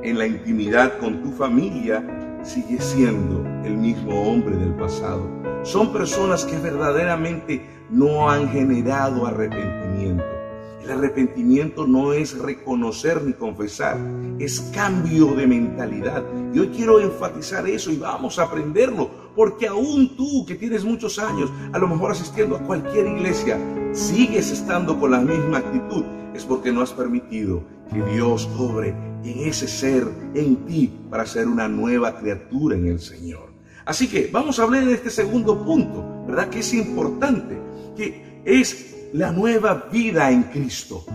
en 0.03 0.15
la 0.15 0.27
intimidad 0.27 0.99
con 0.99 1.23
tu 1.23 1.31
familia 1.31 2.03
sigue 2.43 2.79
siendo 2.79 3.43
el 3.65 3.75
mismo 3.77 4.29
hombre 4.29 4.55
del 4.55 4.75
pasado. 4.75 5.27
Son 5.63 5.91
personas 5.91 6.45
que 6.45 6.57
verdaderamente 6.59 7.67
no 7.89 8.29
han 8.29 8.47
generado 8.49 9.25
arrepentimiento. 9.25 10.38
El 10.83 10.91
arrepentimiento 10.91 11.85
no 11.85 12.13
es 12.13 12.37
reconocer 12.37 13.21
ni 13.23 13.33
confesar, 13.33 13.97
es 14.39 14.61
cambio 14.73 15.33
de 15.33 15.45
mentalidad. 15.45 16.23
Y 16.53 16.59
hoy 16.59 16.69
quiero 16.69 16.99
enfatizar 16.99 17.67
eso 17.67 17.91
y 17.91 17.97
vamos 17.97 18.39
a 18.39 18.43
aprenderlo, 18.43 19.09
porque 19.35 19.67
aún 19.67 20.15
tú 20.15 20.45
que 20.45 20.55
tienes 20.55 20.85
muchos 20.85 21.19
años, 21.19 21.51
a 21.73 21.79
lo 21.79 21.87
mejor 21.87 22.11
asistiendo 22.11 22.55
a 22.55 22.59
cualquier 22.59 23.07
iglesia, 23.07 23.59
sigues 23.91 24.51
estando 24.51 24.99
con 24.99 25.11
la 25.11 25.19
misma 25.19 25.57
actitud, 25.59 26.03
es 26.33 26.45
porque 26.45 26.71
no 26.71 26.81
has 26.81 26.93
permitido 26.93 27.61
que 27.91 28.01
Dios 28.13 28.49
obre 28.57 28.95
en 29.23 29.47
ese 29.47 29.67
ser, 29.67 30.07
en 30.33 30.55
ti, 30.65 30.91
para 31.09 31.25
ser 31.25 31.47
una 31.47 31.67
nueva 31.67 32.17
criatura 32.17 32.75
en 32.75 32.87
el 32.87 32.99
Señor. 32.99 33.49
Así 33.85 34.07
que 34.07 34.29
vamos 34.31 34.59
a 34.59 34.63
hablar 34.63 34.85
de 34.85 34.93
este 34.93 35.09
segundo 35.09 35.65
punto, 35.65 36.23
¿verdad? 36.27 36.49
Que 36.49 36.59
es 36.59 36.73
importante, 36.73 37.57
que 37.97 38.41
es 38.45 38.88
la 39.13 39.31
nueva 39.31 39.87
vida 39.91 40.31
en 40.31 40.43
Cristo. 40.43 41.05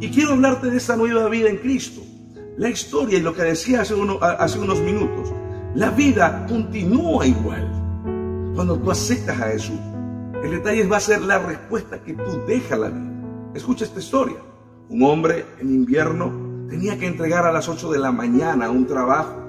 Y 0.00 0.10
quiero 0.10 0.32
hablarte 0.32 0.70
de 0.70 0.76
esa 0.76 0.96
nueva 0.96 1.28
vida 1.28 1.48
en 1.48 1.58
Cristo. 1.58 2.02
La 2.56 2.68
historia 2.68 3.18
y 3.18 3.22
lo 3.22 3.34
que 3.34 3.42
decía 3.42 3.82
hace, 3.82 3.94
hace 4.20 4.58
unos 4.58 4.80
minutos, 4.80 5.32
la 5.74 5.90
vida 5.90 6.46
continúa 6.48 7.26
igual 7.26 7.70
cuando 8.54 8.78
tú 8.78 8.90
aceptas 8.90 9.40
a 9.40 9.48
Jesús. 9.48 9.78
El 10.42 10.50
detalle 10.50 10.86
va 10.86 10.96
a 10.96 11.00
ser 11.00 11.22
la 11.22 11.38
respuesta 11.38 12.02
que 12.02 12.14
tú 12.14 12.42
dejas 12.46 12.78
la 12.78 12.88
vida. 12.88 13.12
Escucha 13.54 13.84
esta 13.84 14.00
historia. 14.00 14.36
Un 14.88 15.02
hombre 15.04 15.46
en 15.60 15.70
invierno 15.70 16.66
tenía 16.68 16.98
que 16.98 17.06
entregar 17.06 17.46
a 17.46 17.52
las 17.52 17.68
8 17.68 17.90
de 17.90 17.98
la 17.98 18.12
mañana 18.12 18.70
un 18.70 18.86
trabajo 18.86 19.40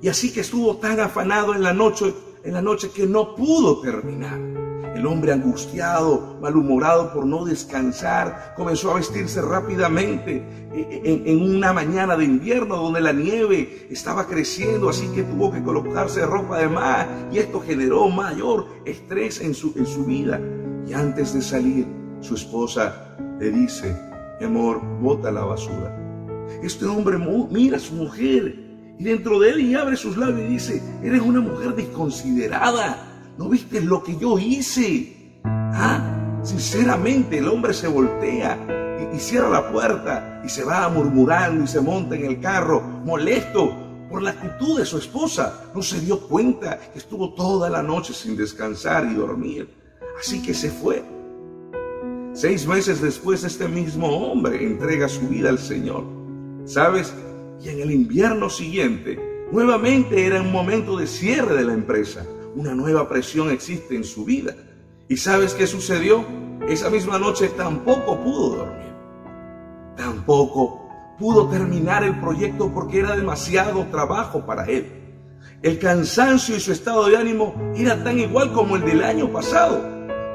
y 0.00 0.08
así 0.08 0.32
que 0.32 0.40
estuvo 0.40 0.76
tan 0.78 0.98
afanado 0.98 1.54
en 1.54 1.62
la 1.62 1.72
noche, 1.72 2.12
en 2.42 2.54
la 2.54 2.62
noche 2.62 2.90
que 2.90 3.06
no 3.06 3.34
pudo 3.36 3.80
terminar. 3.80 4.61
El 5.02 5.08
hombre 5.08 5.32
angustiado, 5.32 6.38
malhumorado 6.40 7.12
por 7.12 7.26
no 7.26 7.44
descansar, 7.44 8.54
comenzó 8.54 8.92
a 8.92 8.94
vestirse 8.94 9.42
rápidamente 9.42 10.44
en, 10.72 11.26
en, 11.26 11.42
una 11.56 11.72
mañana 11.72 12.16
de 12.16 12.24
invierno 12.24 12.76
donde 12.76 13.00
la 13.00 13.12
nieve 13.12 13.88
estaba 13.90 14.28
creciendo, 14.28 14.88
así 14.88 15.08
que 15.08 15.24
tuvo 15.24 15.50
que 15.50 15.60
colocarse 15.60 16.24
ropa 16.24 16.58
de 16.58 16.68
más 16.68 17.08
y 17.32 17.38
esto 17.38 17.60
generó 17.60 18.10
mayor 18.10 18.68
estrés 18.84 19.40
en 19.40 19.54
su, 19.54 19.72
en 19.74 19.86
su 19.86 20.04
vida. 20.04 20.40
Y 20.86 20.92
antes 20.92 21.34
de 21.34 21.42
salir, 21.42 21.84
su 22.20 22.36
esposa 22.36 23.16
le 23.40 23.50
dice, 23.50 24.00
amor, 24.40 24.80
bota 25.00 25.32
la 25.32 25.44
basura. 25.44 25.98
Este 26.62 26.84
hombre 26.84 27.18
mira 27.50 27.78
a 27.78 27.80
su 27.80 27.94
mujer 27.94 28.56
y 29.00 29.02
dentro 29.02 29.40
de 29.40 29.50
él 29.50 29.60
y 29.62 29.74
abre 29.74 29.96
sus 29.96 30.16
labios 30.16 30.48
y 30.48 30.52
dice, 30.52 30.82
eres 31.02 31.22
una 31.22 31.40
mujer 31.40 31.74
desconsiderada. 31.74 33.11
¿No 33.38 33.48
viste 33.48 33.80
lo 33.80 34.02
que 34.02 34.16
yo 34.16 34.38
hice? 34.38 35.40
Ah, 35.44 36.40
sinceramente 36.42 37.38
el 37.38 37.48
hombre 37.48 37.72
se 37.72 37.88
voltea 37.88 38.58
y, 39.12 39.16
y 39.16 39.18
cierra 39.18 39.48
la 39.48 39.72
puerta 39.72 40.42
y 40.44 40.48
se 40.48 40.64
va 40.64 40.88
murmurando 40.88 41.64
y 41.64 41.66
se 41.66 41.80
monta 41.80 42.14
en 42.14 42.26
el 42.26 42.40
carro, 42.40 42.80
molesto 42.80 43.74
por 44.10 44.22
la 44.22 44.30
actitud 44.30 44.78
de 44.78 44.84
su 44.84 44.98
esposa. 44.98 45.70
No 45.74 45.82
se 45.82 46.00
dio 46.00 46.20
cuenta 46.28 46.78
que 46.92 46.98
estuvo 46.98 47.32
toda 47.32 47.70
la 47.70 47.82
noche 47.82 48.12
sin 48.12 48.36
descansar 48.36 49.06
y 49.10 49.14
dormir. 49.14 49.68
Así 50.18 50.42
que 50.42 50.52
se 50.52 50.70
fue. 50.70 51.02
Seis 52.34 52.66
meses 52.66 53.00
después 53.00 53.44
este 53.44 53.68
mismo 53.68 54.08
hombre 54.08 54.62
entrega 54.64 55.08
su 55.08 55.28
vida 55.28 55.48
al 55.48 55.58
Señor. 55.58 56.04
¿Sabes? 56.64 57.12
Y 57.62 57.68
en 57.68 57.80
el 57.80 57.90
invierno 57.90 58.50
siguiente, 58.50 59.18
nuevamente 59.50 60.26
era 60.26 60.40
un 60.40 60.52
momento 60.52 60.96
de 60.96 61.06
cierre 61.06 61.54
de 61.54 61.64
la 61.64 61.72
empresa. 61.72 62.26
Una 62.54 62.74
nueva 62.74 63.08
presión 63.08 63.50
existe 63.50 63.96
en 63.96 64.04
su 64.04 64.24
vida. 64.24 64.54
¿Y 65.08 65.16
sabes 65.16 65.54
qué 65.54 65.66
sucedió? 65.66 66.24
Esa 66.68 66.90
misma 66.90 67.18
noche 67.18 67.48
tampoco 67.48 68.20
pudo 68.20 68.56
dormir. 68.56 68.92
Tampoco 69.96 70.88
pudo 71.18 71.48
terminar 71.48 72.04
el 72.04 72.18
proyecto 72.20 72.70
porque 72.72 73.00
era 73.00 73.16
demasiado 73.16 73.86
trabajo 73.86 74.44
para 74.44 74.64
él. 74.66 74.86
El 75.62 75.78
cansancio 75.78 76.56
y 76.56 76.60
su 76.60 76.72
estado 76.72 77.06
de 77.06 77.16
ánimo 77.16 77.54
era 77.76 78.02
tan 78.02 78.18
igual 78.18 78.52
como 78.52 78.76
el 78.76 78.84
del 78.84 79.02
año 79.02 79.32
pasado. 79.32 79.80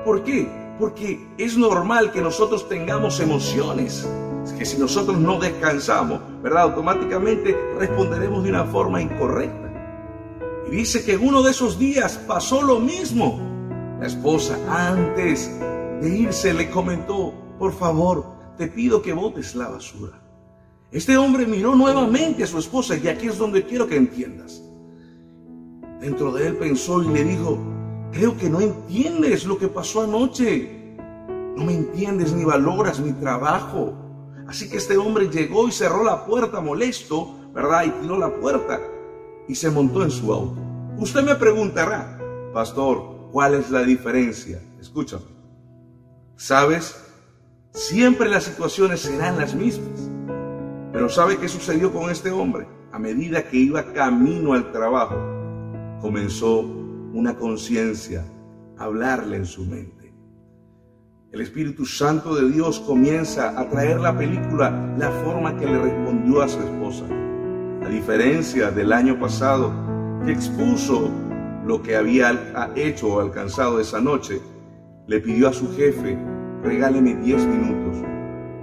¿Por 0.03 0.23
qué? 0.23 0.49
Porque 0.79 1.27
es 1.37 1.57
normal 1.57 2.11
que 2.11 2.21
nosotros 2.21 2.67
tengamos 2.67 3.19
emociones 3.19 4.07
que 4.57 4.65
si 4.65 4.77
nosotros 4.77 5.17
no 5.17 5.39
descansamos, 5.39 6.19
¿verdad? 6.41 6.63
Automáticamente 6.63 7.55
responderemos 7.77 8.43
de 8.43 8.49
una 8.49 8.63
forma 8.65 9.01
incorrecta. 9.01 9.66
Y 10.69 10.75
dice 10.75 11.03
que 11.05 11.13
en 11.13 11.25
uno 11.25 11.41
de 11.43 11.51
esos 11.51 11.79
días 11.79 12.17
pasó 12.27 12.61
lo 12.61 12.79
mismo. 12.79 13.39
La 13.99 14.07
esposa, 14.07 14.57
antes 14.69 15.49
de 16.01 16.09
irse, 16.09 16.53
le 16.53 16.69
comentó, 16.69 17.33
por 17.57 17.73
favor, 17.73 18.25
te 18.57 18.67
pido 18.67 19.01
que 19.01 19.13
botes 19.13 19.55
la 19.55 19.69
basura. 19.69 20.21
Este 20.91 21.17
hombre 21.17 21.45
miró 21.45 21.75
nuevamente 21.75 22.43
a 22.43 22.47
su 22.47 22.59
esposa 22.59 22.95
y 22.97 23.07
aquí 23.07 23.27
es 23.27 23.37
donde 23.37 23.65
quiero 23.65 23.87
que 23.87 23.95
entiendas. 23.95 24.61
Dentro 26.01 26.31
de 26.31 26.47
él 26.47 26.57
pensó 26.57 27.01
y 27.01 27.07
le 27.07 27.23
dijo, 27.23 27.57
creo 28.11 28.37
que 28.37 28.49
no 28.49 28.59
entiendes 28.59 29.45
lo 29.45 29.57
que 29.57 29.67
pasó 29.67 30.03
anoche. 30.03 30.95
No 31.55 31.63
me 31.63 31.73
entiendes 31.73 32.33
ni 32.33 32.43
valoras 32.43 32.99
mi 32.99 33.13
trabajo. 33.13 33.93
Así 34.47 34.69
que 34.69 34.77
este 34.77 34.97
hombre 34.97 35.29
llegó 35.29 35.67
y 35.67 35.71
cerró 35.71 36.03
la 36.03 36.25
puerta 36.25 36.61
molesto, 36.61 37.35
¿verdad? 37.53 37.85
Y 37.85 37.89
tiró 38.01 38.17
la 38.17 38.33
puerta 38.39 38.79
y 39.47 39.55
se 39.55 39.69
montó 39.69 40.03
en 40.03 40.11
su 40.11 40.33
auto. 40.33 40.59
Usted 40.97 41.23
me 41.23 41.35
preguntará, 41.35 42.19
pastor, 42.53 43.29
¿cuál 43.31 43.53
es 43.55 43.69
la 43.69 43.83
diferencia? 43.83 44.61
Escúchame. 44.79 45.25
¿Sabes? 46.35 46.95
Siempre 47.71 48.29
las 48.29 48.43
situaciones 48.43 49.01
serán 49.01 49.37
las 49.37 49.53
mismas. 49.53 50.09
Pero 50.91 51.09
¿sabe 51.09 51.37
qué 51.37 51.47
sucedió 51.47 51.91
con 51.93 52.09
este 52.09 52.31
hombre? 52.31 52.67
A 52.91 52.99
medida 52.99 53.47
que 53.47 53.57
iba 53.57 53.93
camino 53.93 54.53
al 54.53 54.71
trabajo, 54.71 55.15
comenzó 56.01 56.61
una 57.13 57.35
conciencia 57.35 58.25
a 58.77 58.85
hablarle 58.85 59.37
en 59.37 59.45
su 59.45 59.65
mente. 59.65 60.13
El 61.31 61.41
Espíritu 61.41 61.85
Santo 61.85 62.35
de 62.35 62.49
Dios 62.49 62.79
comienza 62.79 63.59
a 63.59 63.69
traer 63.69 63.99
la 63.99 64.17
película 64.17 64.95
la 64.97 65.11
forma 65.23 65.57
que 65.57 65.65
le 65.65 65.77
respondió 65.77 66.41
a 66.41 66.47
su 66.47 66.59
esposa. 66.59 67.05
A 67.87 67.89
diferencia 67.89 68.69
del 68.69 68.91
año 68.91 69.17
pasado, 69.17 69.71
que 70.25 70.33
expuso 70.33 71.09
lo 71.65 71.81
que 71.81 71.95
había 71.95 72.37
hecho 72.75 73.13
o 73.13 73.21
alcanzado 73.21 73.79
esa 73.79 74.01
noche, 74.01 74.41
le 75.07 75.21
pidió 75.21 75.47
a 75.47 75.53
su 75.53 75.73
jefe, 75.73 76.17
regáleme 76.63 77.15
10 77.15 77.45
minutos, 77.45 77.95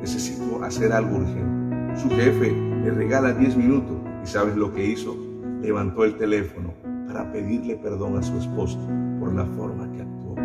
necesito 0.02 0.62
hacer 0.62 0.92
algo 0.92 1.16
urgente. 1.16 1.98
Su 1.98 2.10
jefe 2.10 2.52
le 2.84 2.90
regala 2.90 3.32
10 3.32 3.56
minutos 3.56 3.96
y 4.22 4.26
¿sabes 4.26 4.56
lo 4.56 4.74
que 4.74 4.84
hizo? 4.88 5.16
Levantó 5.62 6.04
el 6.04 6.18
teléfono 6.18 6.74
para 7.06 7.32
pedirle 7.32 7.76
perdón 7.76 8.18
a 8.18 8.22
su 8.22 8.36
esposa 8.36 8.78
por 9.18 9.32
la 9.32 9.46
forma 9.46 9.90
que 9.90 10.02
actuó. 10.02 10.36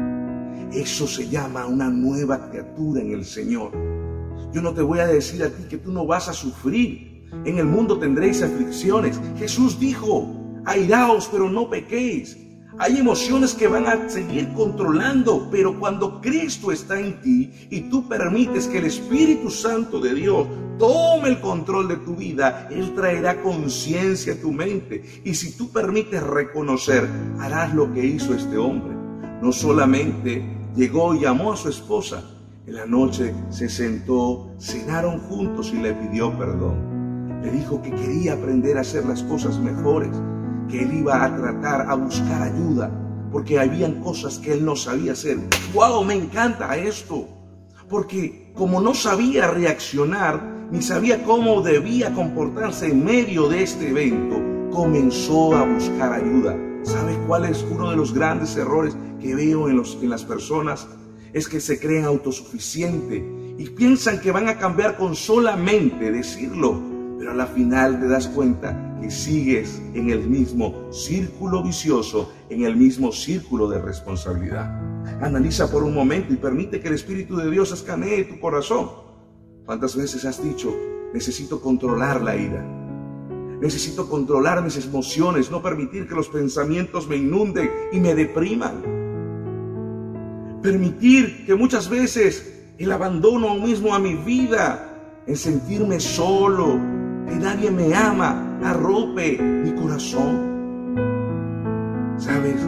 Eso 0.71 1.05
se 1.05 1.27
llama 1.27 1.65
una 1.65 1.89
nueva 1.89 2.49
criatura 2.49 3.01
en 3.01 3.11
el 3.11 3.25
Señor. 3.25 3.71
Yo 4.53 4.61
no 4.61 4.73
te 4.73 4.81
voy 4.81 4.99
a 4.99 5.07
decir 5.07 5.43
a 5.43 5.49
ti 5.49 5.63
que 5.69 5.79
tú 5.79 5.91
no 5.91 6.05
vas 6.07 6.29
a 6.29 6.33
sufrir. 6.33 7.08
En 7.45 7.57
el 7.57 7.65
mundo 7.65 7.97
tendréis 7.97 8.41
aflicciones. 8.41 9.19
Jesús 9.37 9.79
dijo, 9.79 10.27
airaos, 10.65 11.29
pero 11.31 11.49
no 11.49 11.69
pequéis. 11.69 12.37
Hay 12.81 12.97
emociones 12.97 13.53
que 13.53 13.67
van 13.67 13.87
a 13.87 14.09
seguir 14.09 14.53
controlando, 14.53 15.49
pero 15.51 15.77
cuando 15.77 16.21
Cristo 16.21 16.71
está 16.71 16.97
en 16.97 17.19
ti 17.19 17.51
y 17.69 17.81
tú 17.89 18.07
permites 18.07 18.67
que 18.67 18.77
el 18.77 18.85
Espíritu 18.85 19.49
Santo 19.49 19.99
de 19.99 20.13
Dios 20.13 20.47
tome 20.77 21.27
el 21.27 21.41
control 21.41 21.89
de 21.89 21.97
tu 21.97 22.15
vida, 22.15 22.69
Él 22.71 22.93
traerá 22.95 23.41
conciencia 23.41 24.33
a 24.33 24.37
tu 24.37 24.53
mente. 24.53 25.03
Y 25.25 25.33
si 25.33 25.57
tú 25.57 25.73
permites 25.73 26.23
reconocer, 26.23 27.05
harás 27.39 27.73
lo 27.73 27.91
que 27.91 28.05
hizo 28.05 28.33
este 28.33 28.57
hombre. 28.57 28.95
No 29.41 29.51
solamente 29.51 30.41
llegó 30.73 31.13
y 31.13 31.19
llamó 31.19 31.51
a 31.51 31.57
su 31.57 31.67
esposa, 31.67 32.23
en 32.65 32.75
la 32.75 32.85
noche 32.85 33.33
se 33.49 33.67
sentó, 33.67 34.51
cenaron 34.57 35.19
juntos 35.19 35.73
y 35.73 35.79
le 35.79 35.93
pidió 35.95 36.31
perdón. 36.37 36.88
Le 37.41 37.51
dijo 37.51 37.81
que 37.81 37.91
quería 37.91 38.33
aprender 38.33 38.77
a 38.77 38.81
hacer 38.81 39.05
las 39.05 39.23
cosas 39.23 39.59
mejores 39.59 40.11
que 40.69 40.83
él 40.83 40.93
iba 40.99 41.23
a 41.23 41.35
tratar 41.35 41.89
a 41.89 41.95
buscar 41.95 42.41
ayuda, 42.43 42.91
porque 43.31 43.59
habían 43.59 44.01
cosas 44.01 44.37
que 44.37 44.53
él 44.53 44.65
no 44.65 44.75
sabía 44.75 45.13
hacer. 45.13 45.37
¡Wow! 45.73 46.03
Me 46.03 46.15
encanta 46.15 46.75
esto. 46.75 47.27
Porque 47.89 48.51
como 48.53 48.81
no 48.81 48.93
sabía 48.93 49.49
reaccionar, 49.51 50.67
ni 50.71 50.81
sabía 50.81 51.23
cómo 51.23 51.61
debía 51.61 52.13
comportarse 52.13 52.91
en 52.91 53.03
medio 53.03 53.47
de 53.47 53.63
este 53.63 53.89
evento, 53.89 54.39
comenzó 54.71 55.55
a 55.55 55.65
buscar 55.65 56.13
ayuda. 56.13 56.55
¿Sabes 56.83 57.17
cuál 57.25 57.45
es 57.45 57.65
uno 57.69 57.89
de 57.89 57.95
los 57.95 58.13
grandes 58.13 58.55
errores 58.57 58.95
que 59.19 59.33
veo 59.33 59.69
en, 59.69 59.77
los, 59.77 59.97
en 60.01 60.09
las 60.09 60.23
personas? 60.23 60.87
Es 61.33 61.47
que 61.47 61.59
se 61.59 61.79
creen 61.79 62.05
autosuficientes 62.05 63.23
y 63.57 63.69
piensan 63.69 64.19
que 64.21 64.31
van 64.31 64.47
a 64.47 64.57
cambiar 64.57 64.97
con 64.97 65.15
solamente 65.15 66.11
decirlo. 66.11 66.88
Pero 67.19 67.31
a 67.31 67.35
la 67.35 67.47
final 67.47 67.99
te 67.99 68.07
das 68.07 68.29
cuenta 68.29 68.97
que 69.01 69.11
sigues 69.11 69.81
en 69.93 70.09
el 70.09 70.29
mismo 70.29 70.89
círculo 70.89 71.61
vicioso, 71.61 72.31
en 72.49 72.63
el 72.63 72.77
mismo 72.77 73.11
círculo 73.11 73.67
de 73.67 73.81
responsabilidad. 73.81 74.73
Analiza 75.21 75.69
por 75.69 75.83
un 75.83 75.93
momento 75.93 76.33
y 76.33 76.37
permite 76.37 76.79
que 76.79 76.87
el 76.87 76.93
Espíritu 76.93 77.35
de 77.35 77.51
Dios 77.51 77.73
escanee 77.73 78.23
tu 78.23 78.39
corazón. 78.39 78.89
¿Cuántas 79.65 79.97
veces 79.97 80.23
has 80.23 80.41
dicho, 80.41 80.73
necesito 81.13 81.59
controlar 81.61 82.21
la 82.21 82.37
ira? 82.37 82.65
Necesito 83.59 84.09
controlar 84.09 84.63
mis 84.63 84.77
emociones, 84.77 85.51
no 85.51 85.61
permitir 85.61 86.07
que 86.07 86.15
los 86.15 86.29
pensamientos 86.29 87.09
me 87.09 87.17
inunden 87.17 87.69
y 87.91 87.99
me 87.99 88.15
depriman. 88.15 88.81
Permitir 90.63 91.45
que 91.45 91.53
muchas 91.53 91.89
veces 91.89 92.63
el 92.77 92.89
abandono 92.93 93.55
mismo 93.55 93.93
a 93.93 93.99
mi 93.99 94.15
vida, 94.15 95.21
en 95.27 95.35
sentirme 95.35 95.99
solo, 95.99 96.98
que 97.29 97.35
nadie 97.35 97.71
me 97.71 97.93
ama, 97.93 98.59
arrope 98.63 99.37
mi 99.39 99.71
corazón. 99.73 100.49
Sabes, 102.17 102.61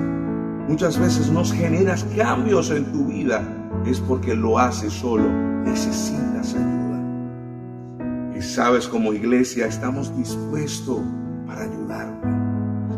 muchas 0.68 1.00
veces 1.00 1.30
nos 1.32 1.52
generas 1.52 2.06
cambios 2.16 2.70
en 2.72 2.92
tu 2.92 3.08
vida, 3.08 3.44
es 3.86 4.00
porque 4.00 4.36
lo 4.36 4.58
haces 4.60 4.94
solo, 4.94 5.30
necesitas 5.64 6.54
ayuda. 6.54 8.38
Y 8.38 8.42
sabes, 8.42 8.88
como 8.88 9.14
iglesia 9.14 9.66
estamos 9.66 10.16
dispuestos 10.16 11.00
para 11.48 11.64
ayudarte. 11.64 12.28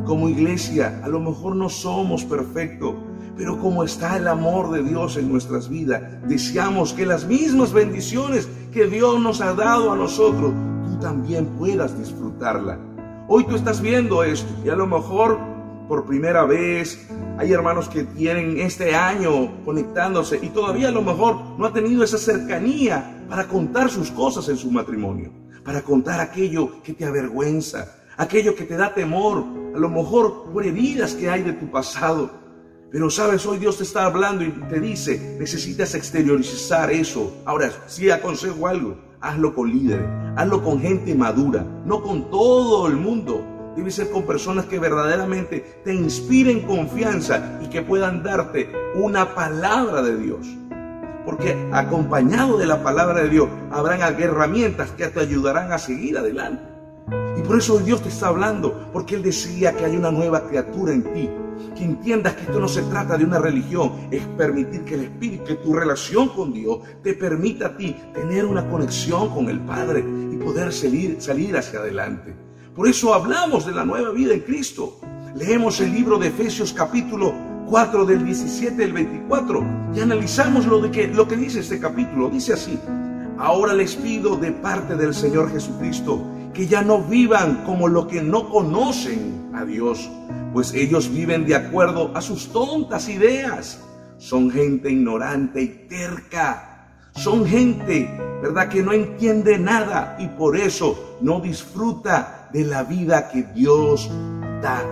Como 0.06 0.30
iglesia, 0.30 1.00
a 1.04 1.08
lo 1.08 1.20
mejor 1.20 1.56
no 1.56 1.70
somos 1.70 2.26
perfectos, 2.26 2.94
pero 3.36 3.58
como 3.58 3.84
está 3.84 4.18
el 4.18 4.28
amor 4.28 4.72
de 4.72 4.84
Dios 4.84 5.18
en 5.18 5.32
nuestras 5.32 5.70
vidas, 5.70 6.02
deseamos 6.28 6.94
que 6.94 7.06
las 7.06 7.26
mismas 7.26 7.74
bendiciones 7.74 8.48
que 8.72 8.86
Dios 8.86 9.20
nos 9.20 9.42
ha 9.42 9.54
dado 9.54 9.92
a 9.92 9.96
nosotros, 9.96 10.54
también 11.04 11.46
puedas 11.58 12.00
disfrutarla. 12.00 12.80
Hoy 13.28 13.46
tú 13.46 13.56
estás 13.56 13.82
viendo 13.82 14.24
esto 14.24 14.50
y 14.64 14.70
a 14.70 14.76
lo 14.76 14.88
mejor 14.88 15.38
por 15.90 16.06
primera 16.06 16.46
vez 16.46 17.08
hay 17.38 17.52
hermanos 17.52 17.90
que 17.90 18.06
tienen 18.06 18.58
este 18.58 18.96
año 18.96 19.64
conectándose 19.66 20.40
y 20.42 20.48
todavía 20.48 20.88
a 20.88 20.92
lo 20.92 21.02
mejor 21.02 21.42
no 21.58 21.66
ha 21.66 21.74
tenido 21.74 22.06
esa 22.06 22.18
cercanía 22.18 23.26
para 23.28 23.50
contar 23.50 23.90
sus 23.90 24.12
cosas 24.12 24.48
en 24.48 24.56
su 24.56 24.72
matrimonio, 24.72 25.32
para 25.66 25.82
contar 25.82 26.22
aquello 26.22 26.82
que 26.82 26.94
te 26.94 27.06
avergüenza, 27.06 27.96
aquello 28.16 28.56
que 28.56 28.64
te 28.64 28.78
da 28.78 28.94
temor, 28.94 29.44
a 29.76 29.80
lo 29.80 29.90
mejor 29.90 30.54
por 30.54 30.64
que 30.64 31.30
hay 31.30 31.44
de 31.44 31.54
tu 31.54 31.70
pasado. 31.70 32.32
Pero 32.94 33.10
sabes, 33.10 33.46
hoy 33.46 33.58
Dios 33.58 33.78
te 33.78 33.84
está 33.84 34.06
hablando 34.06 34.46
y 34.46 34.52
te 34.70 34.80
dice, 34.80 35.36
necesitas 35.38 35.96
exteriorizar 35.96 36.92
eso. 36.92 37.42
Ahora, 37.44 37.72
si 37.88 38.10
aconsejo 38.10 38.68
algo, 38.68 38.98
hazlo 39.24 39.56
con 39.56 39.72
líderes, 39.72 40.06
hazlo 40.36 40.64
con 40.64 40.80
gente 40.80 41.16
madura, 41.16 41.66
no 41.86 42.04
con 42.04 42.30
todo 42.30 42.88
el 42.88 42.98
mundo. 42.98 43.44
Debe 43.76 43.90
ser 43.90 44.12
con 44.12 44.24
personas 44.24 44.66
que 44.66 44.78
verdaderamente 44.78 45.82
te 45.84 45.96
inspiren 45.96 46.62
confianza 46.62 47.60
y 47.64 47.70
que 47.70 47.82
puedan 47.82 48.22
darte 48.22 48.70
una 48.94 49.34
palabra 49.34 50.04
de 50.04 50.18
Dios. 50.18 50.48
Porque 51.26 51.58
acompañado 51.72 52.58
de 52.58 52.68
la 52.68 52.84
palabra 52.84 53.24
de 53.24 53.30
Dios 53.30 53.50
habrán 53.72 54.02
herramientas 54.02 54.92
que 54.92 55.08
te 55.08 55.22
ayudarán 55.22 55.72
a 55.72 55.80
seguir 55.80 56.18
adelante. 56.18 56.73
Y 57.38 57.42
por 57.42 57.58
eso 57.58 57.80
Dios 57.80 58.02
te 58.02 58.10
está 58.10 58.28
hablando, 58.28 58.90
porque 58.94 59.16
Él 59.16 59.24
decía 59.24 59.76
que 59.76 59.86
hay 59.86 59.96
una 59.96 60.12
nueva 60.12 60.48
criatura 60.48 60.94
en 60.94 61.04
ti, 61.14 61.30
que 61.76 61.84
entiendas 61.84 62.36
que 62.36 62.44
esto 62.44 62.60
no 62.60 62.68
se 62.68 62.84
trata 62.84 63.18
de 63.18 63.26
una 63.26 63.40
religión, 63.40 64.08
es 64.12 64.24
permitir 64.38 64.84
que 64.84 64.96
el 64.96 65.04
Espíritu, 65.06 65.44
que 65.44 65.56
tu 65.56 65.74
relación 65.74 66.30
con 66.30 66.54
Dios 66.54 66.80
te 67.02 67.14
permita 67.14 67.68
a 67.68 67.78
ti 67.78 67.96
tener 68.14 68.46
una 68.46 68.70
conexión 68.70 69.30
con 69.30 69.50
el 69.50 69.60
Padre 69.62 70.04
y 70.32 70.38
poder 70.38 70.72
salir, 70.72 71.18
salir 71.20 71.58
hacia 71.58 71.80
adelante. 71.80 72.34
Por 72.76 72.88
eso 72.88 73.14
hablamos 73.14 73.66
de 73.66 73.72
la 73.72 73.86
nueva 73.86 74.12
vida 74.12 74.34
en 74.34 74.42
Cristo. 74.42 75.00
Leemos 75.36 75.80
el 75.80 75.92
libro 75.92 76.18
de 76.18 76.28
Efesios 76.28 76.74
capítulo 76.74 77.34
4 77.70 78.06
del 78.06 78.26
17 78.26 78.84
al 78.84 78.94
24 78.94 79.66
y 79.96 80.00
analizamos 80.00 80.66
lo, 80.66 80.80
de 80.80 80.92
que, 80.92 81.08
lo 81.08 81.28
que 81.28 81.36
dice 81.36 81.60
este 81.60 81.80
capítulo. 81.80 82.30
Dice 82.30 82.54
así, 82.54 82.80
ahora 83.38 83.74
les 83.74 83.96
pido 83.96 84.36
de 84.38 84.52
parte 84.52 84.96
del 84.96 85.14
Señor 85.14 85.52
Jesucristo 85.52 86.24
que 86.54 86.68
ya 86.68 86.82
no 86.82 87.02
vivan 87.02 87.64
como 87.66 87.88
lo 87.88 88.08
que 88.08 88.22
no 88.22 88.50
conocen 88.50 89.52
a 89.56 89.66
Dios, 89.66 90.10
pues 90.54 90.74
ellos 90.74 91.12
viven 91.12 91.46
de 91.46 91.56
acuerdo 91.56 92.12
a 92.16 92.22
sus 92.22 92.50
tontas 92.54 93.10
ideas. 93.10 93.82
Son 94.18 94.52
gente 94.52 94.92
ignorante 94.92 95.62
y 95.62 95.68
terca. 95.90 96.70
Son 97.16 97.46
gente, 97.46 98.10
¿verdad?, 98.42 98.70
que 98.70 98.82
no 98.82 98.94
entiende 98.94 99.60
nada 99.60 100.16
y 100.20 100.28
por 100.28 100.58
eso 100.58 101.18
no 101.22 101.40
disfruta 101.40 102.50
de 102.54 102.64
la 102.66 102.84
vida 102.84 103.30
que 103.30 103.44
Dios 103.44 104.10
da. 104.62 104.84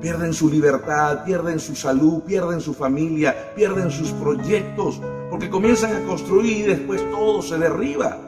pierden 0.00 0.34
su 0.34 0.50
libertad, 0.50 1.24
pierden 1.24 1.60
su 1.60 1.76
salud, 1.76 2.22
pierden 2.22 2.60
su 2.60 2.74
familia, 2.74 3.54
pierden 3.54 3.90
sus 3.90 4.10
proyectos, 4.10 5.00
porque 5.30 5.48
comienzan 5.48 5.94
a 5.94 6.04
construir 6.06 6.56
y 6.58 6.62
después 6.62 7.08
todo 7.12 7.40
se 7.40 7.56
derriba. 7.56 8.18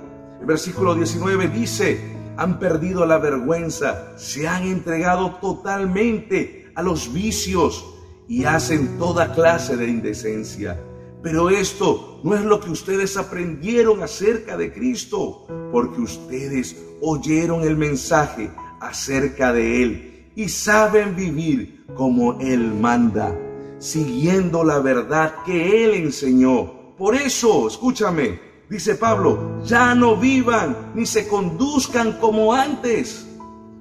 El 0.40 0.46
versículo 0.46 0.94
19 0.94 1.48
dice, 1.48 2.13
han 2.36 2.58
perdido 2.58 3.06
la 3.06 3.18
vergüenza, 3.18 4.12
se 4.16 4.48
han 4.48 4.64
entregado 4.64 5.36
totalmente 5.36 6.70
a 6.74 6.82
los 6.82 7.12
vicios 7.12 7.84
y 8.28 8.44
hacen 8.44 8.98
toda 8.98 9.32
clase 9.32 9.76
de 9.76 9.88
indecencia. 9.88 10.80
Pero 11.22 11.48
esto 11.48 12.20
no 12.22 12.34
es 12.34 12.42
lo 12.42 12.60
que 12.60 12.70
ustedes 12.70 13.16
aprendieron 13.16 14.02
acerca 14.02 14.56
de 14.56 14.72
Cristo, 14.72 15.46
porque 15.72 16.00
ustedes 16.00 16.76
oyeron 17.00 17.62
el 17.62 17.76
mensaje 17.76 18.50
acerca 18.80 19.52
de 19.52 19.82
Él 19.82 20.30
y 20.36 20.48
saben 20.48 21.16
vivir 21.16 21.84
como 21.94 22.40
Él 22.40 22.74
manda, 22.74 23.34
siguiendo 23.78 24.64
la 24.64 24.80
verdad 24.80 25.36
que 25.46 25.84
Él 25.84 25.94
enseñó. 25.94 26.94
Por 26.98 27.14
eso, 27.14 27.68
escúchame, 27.68 28.38
dice 28.68 28.94
Pablo, 28.94 29.62
ya 29.64 29.94
no 29.94 30.16
vivan 30.16 30.92
ni 30.94 31.06
se 31.06 31.28
conduzcan 31.28 32.18
como 32.18 32.52
antes. 32.52 33.26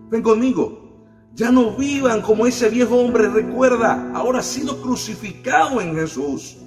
Ven 0.09 0.21
conmigo, 0.21 0.83
ya 1.33 1.51
no 1.51 1.75
vivan 1.75 2.21
como 2.21 2.45
ese 2.45 2.69
viejo 2.69 2.95
hombre 2.97 3.27
recuerda, 3.27 4.11
ahora 4.13 4.39
ha 4.39 4.43
sido 4.43 4.81
crucificado 4.81 5.81
en 5.81 5.95
Jesús. 5.95 6.57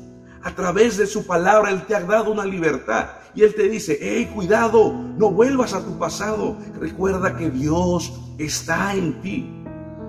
A 0.42 0.54
través 0.54 0.96
de 0.96 1.06
su 1.06 1.26
palabra 1.26 1.70
Él 1.70 1.86
te 1.86 1.94
ha 1.94 2.00
dado 2.00 2.32
una 2.32 2.44
libertad. 2.44 3.10
Y 3.34 3.42
Él 3.42 3.54
te 3.54 3.68
dice, 3.68 3.98
hey, 4.00 4.30
cuidado, 4.32 4.92
no 4.92 5.30
vuelvas 5.30 5.74
a 5.74 5.84
tu 5.84 5.98
pasado. 5.98 6.56
Recuerda 6.80 7.36
que 7.36 7.50
Dios 7.50 8.12
está 8.38 8.94
en 8.94 9.20
ti. 9.22 9.52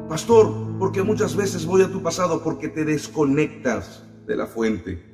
Pastor, 0.07 0.53
porque 0.79 1.03
muchas 1.03 1.35
veces 1.35 1.65
voy 1.65 1.81
a 1.81 1.91
tu 1.91 2.01
pasado 2.01 2.43
porque 2.43 2.67
te 2.67 2.85
desconectas 2.85 4.03
de 4.25 4.35
la 4.35 4.47
fuente. 4.47 5.06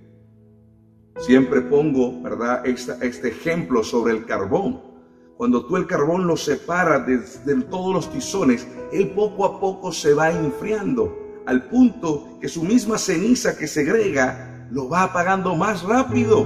Siempre 1.18 1.62
pongo, 1.62 2.22
¿verdad?, 2.22 2.66
este 2.66 3.28
ejemplo 3.28 3.84
sobre 3.84 4.14
el 4.14 4.26
carbón. 4.26 4.82
Cuando 5.38 5.66
tú 5.66 5.78
el 5.78 5.88
carbón 5.88 6.28
lo 6.28 6.38
separas 6.38 7.06
de, 7.06 7.56
todos 7.70 7.94
los 7.94 8.12
tizones, 8.12 8.68
él 8.92 9.12
poco 9.12 9.46
a 9.46 9.60
poco 9.60 9.92
se 9.92 10.14
va 10.14 10.32
enfriando, 10.32 11.42
al 11.46 11.68
punto 11.70 12.38
que 12.40 12.48
su 12.48 12.64
misma 12.64 12.98
ceniza 12.98 13.58
que 13.58 13.68
segrega 13.68 14.68
lo 14.72 14.90
va 14.90 15.04
apagando 15.04 15.56
más 15.56 15.84
rápido. 15.84 16.46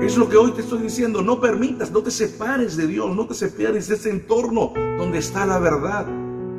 Es 0.00 0.16
lo 0.16 0.28
que 0.28 0.36
hoy 0.36 0.52
te 0.52 0.60
estoy 0.60 0.80
diciendo, 0.80 1.22
no 1.22 1.40
permitas, 1.40 1.90
no 1.90 2.02
te 2.02 2.10
separes 2.10 2.76
de 2.76 2.86
Dios, 2.86 3.14
no 3.16 3.26
te 3.26 3.34
separes 3.34 3.88
de 3.88 3.94
ese 3.94 4.10
entorno 4.10 4.72
donde 4.98 5.18
está 5.18 5.46
la 5.46 5.58
verdad, 5.58 6.06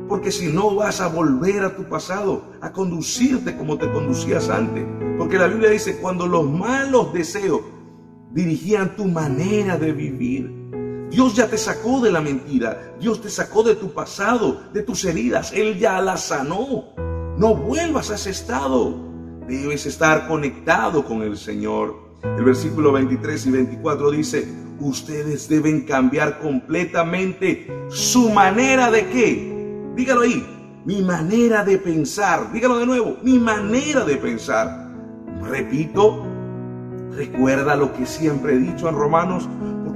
porque 0.07 0.31
si 0.31 0.47
no 0.47 0.75
vas 0.75 1.01
a 1.01 1.07
volver 1.07 1.63
a 1.63 1.75
tu 1.75 1.83
pasado, 1.83 2.51
a 2.61 2.71
conducirte 2.71 3.57
como 3.57 3.77
te 3.77 3.91
conducías 3.91 4.49
antes, 4.49 4.85
porque 5.17 5.37
la 5.37 5.47
Biblia 5.47 5.69
dice, 5.69 5.97
cuando 5.97 6.27
los 6.27 6.49
malos 6.49 7.13
deseos 7.13 7.61
dirigían 8.31 8.95
tu 8.95 9.05
manera 9.05 9.77
de 9.77 9.91
vivir, 9.91 10.57
Dios 11.09 11.35
ya 11.35 11.47
te 11.47 11.57
sacó 11.57 12.01
de 12.01 12.11
la 12.11 12.21
mentira. 12.21 12.95
Dios 12.99 13.21
te 13.21 13.29
sacó 13.29 13.63
de 13.63 13.75
tu 13.75 13.93
pasado, 13.93 14.61
de 14.73 14.83
tus 14.83 15.05
heridas. 15.05 15.53
Él 15.53 15.79
ya 15.79 16.01
las 16.01 16.25
sanó. 16.25 16.93
No 17.37 17.55
vuelvas 17.55 18.11
a 18.11 18.15
ese 18.15 18.31
estado. 18.31 18.95
Debes 19.47 19.85
estar 19.85 20.27
conectado 20.27 21.05
con 21.05 21.21
el 21.21 21.37
Señor. 21.37 21.95
El 22.23 22.43
versículo 22.43 22.91
23 22.91 23.45
y 23.45 23.51
24 23.51 24.11
dice, 24.11 24.47
ustedes 24.79 25.47
deben 25.47 25.85
cambiar 25.85 26.39
completamente 26.39 27.67
su 27.89 28.29
manera 28.29 28.91
de 28.91 29.07
qué. 29.07 29.56
Dígalo 29.97 30.21
ahí, 30.21 30.45
mi 30.85 31.01
manera 31.01 31.63
de 31.63 31.79
pensar. 31.79 32.51
Dígalo 32.53 32.77
de 32.77 32.85
nuevo, 32.85 33.17
mi 33.23 33.39
manera 33.39 34.05
de 34.05 34.15
pensar. 34.17 34.91
Repito, 35.41 36.23
recuerda 37.13 37.75
lo 37.75 37.91
que 37.93 38.05
siempre 38.05 38.53
he 38.53 38.59
dicho 38.59 38.87
en 38.87 38.95
Romanos 38.95 39.49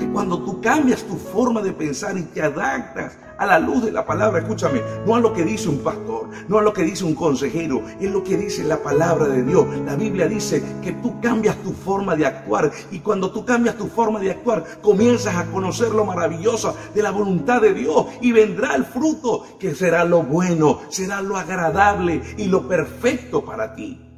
cuando 0.07 0.43
tú 0.43 0.61
cambias 0.61 1.03
tu 1.03 1.15
forma 1.15 1.61
de 1.61 1.73
pensar 1.73 2.17
y 2.17 2.23
te 2.23 2.41
adaptas 2.41 3.17
a 3.37 3.45
la 3.47 3.57
luz 3.57 3.83
de 3.83 3.91
la 3.91 4.05
palabra, 4.05 4.39
escúchame, 4.39 4.81
no 5.05 5.15
a 5.15 5.19
lo 5.19 5.33
que 5.33 5.43
dice 5.43 5.67
un 5.67 5.79
pastor, 5.79 6.29
no 6.47 6.59
a 6.59 6.61
lo 6.61 6.73
que 6.73 6.83
dice 6.83 7.03
un 7.03 7.15
consejero, 7.15 7.81
es 7.99 8.11
lo 8.11 8.23
que 8.23 8.37
dice 8.37 8.63
la 8.63 8.77
palabra 8.77 9.27
de 9.27 9.43
Dios. 9.43 9.65
La 9.83 9.95
Biblia 9.95 10.27
dice 10.27 10.61
que 10.83 10.91
tú 10.91 11.19
cambias 11.19 11.57
tu 11.63 11.71
forma 11.71 12.15
de 12.15 12.27
actuar 12.27 12.71
y 12.91 12.99
cuando 12.99 13.31
tú 13.31 13.43
cambias 13.43 13.77
tu 13.77 13.87
forma 13.87 14.19
de 14.19 14.31
actuar, 14.31 14.63
comienzas 14.81 15.35
a 15.35 15.45
conocer 15.47 15.89
lo 15.89 16.05
maravilloso 16.05 16.75
de 16.93 17.01
la 17.01 17.09
voluntad 17.09 17.61
de 17.61 17.73
Dios 17.73 18.05
y 18.21 18.31
vendrá 18.31 18.75
el 18.75 18.85
fruto 18.85 19.45
que 19.59 19.73
será 19.73 20.05
lo 20.05 20.21
bueno, 20.21 20.81
será 20.89 21.21
lo 21.21 21.35
agradable 21.35 22.21
y 22.37 22.45
lo 22.45 22.67
perfecto 22.67 23.43
para 23.43 23.73
ti. 23.73 24.10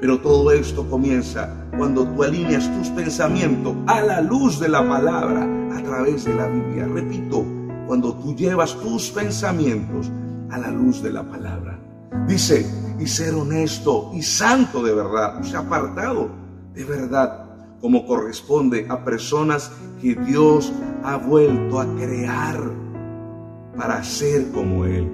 Pero 0.00 0.20
todo 0.20 0.52
esto 0.52 0.88
comienza 0.88 1.50
cuando 1.76 2.06
tú 2.06 2.22
alineas 2.22 2.70
tus 2.78 2.88
pensamientos 2.90 3.74
a 3.86 4.00
la 4.00 4.20
luz 4.20 4.60
de 4.60 4.68
la 4.68 4.86
palabra 4.88 5.48
a 5.76 5.82
través 5.82 6.24
de 6.24 6.34
la 6.34 6.46
Biblia. 6.46 6.86
Repito, 6.86 7.44
cuando 7.86 8.14
tú 8.14 8.34
llevas 8.34 8.74
tus 8.76 9.10
pensamientos 9.10 10.10
a 10.50 10.58
la 10.58 10.70
luz 10.70 11.02
de 11.02 11.10
la 11.10 11.24
palabra. 11.24 11.78
Dice, 12.26 12.66
y 12.98 13.06
ser 13.06 13.34
honesto 13.34 14.10
y 14.14 14.22
santo 14.22 14.82
de 14.82 14.94
verdad, 14.94 15.40
o 15.40 15.44
sea, 15.44 15.60
apartado 15.60 16.30
de 16.74 16.84
verdad, 16.84 17.44
como 17.80 18.06
corresponde 18.06 18.86
a 18.88 19.04
personas 19.04 19.72
que 20.00 20.14
Dios 20.14 20.72
ha 21.02 21.16
vuelto 21.16 21.80
a 21.80 21.86
crear 21.96 22.60
para 23.76 24.02
ser 24.04 24.50
como 24.52 24.84
Él. 24.84 25.10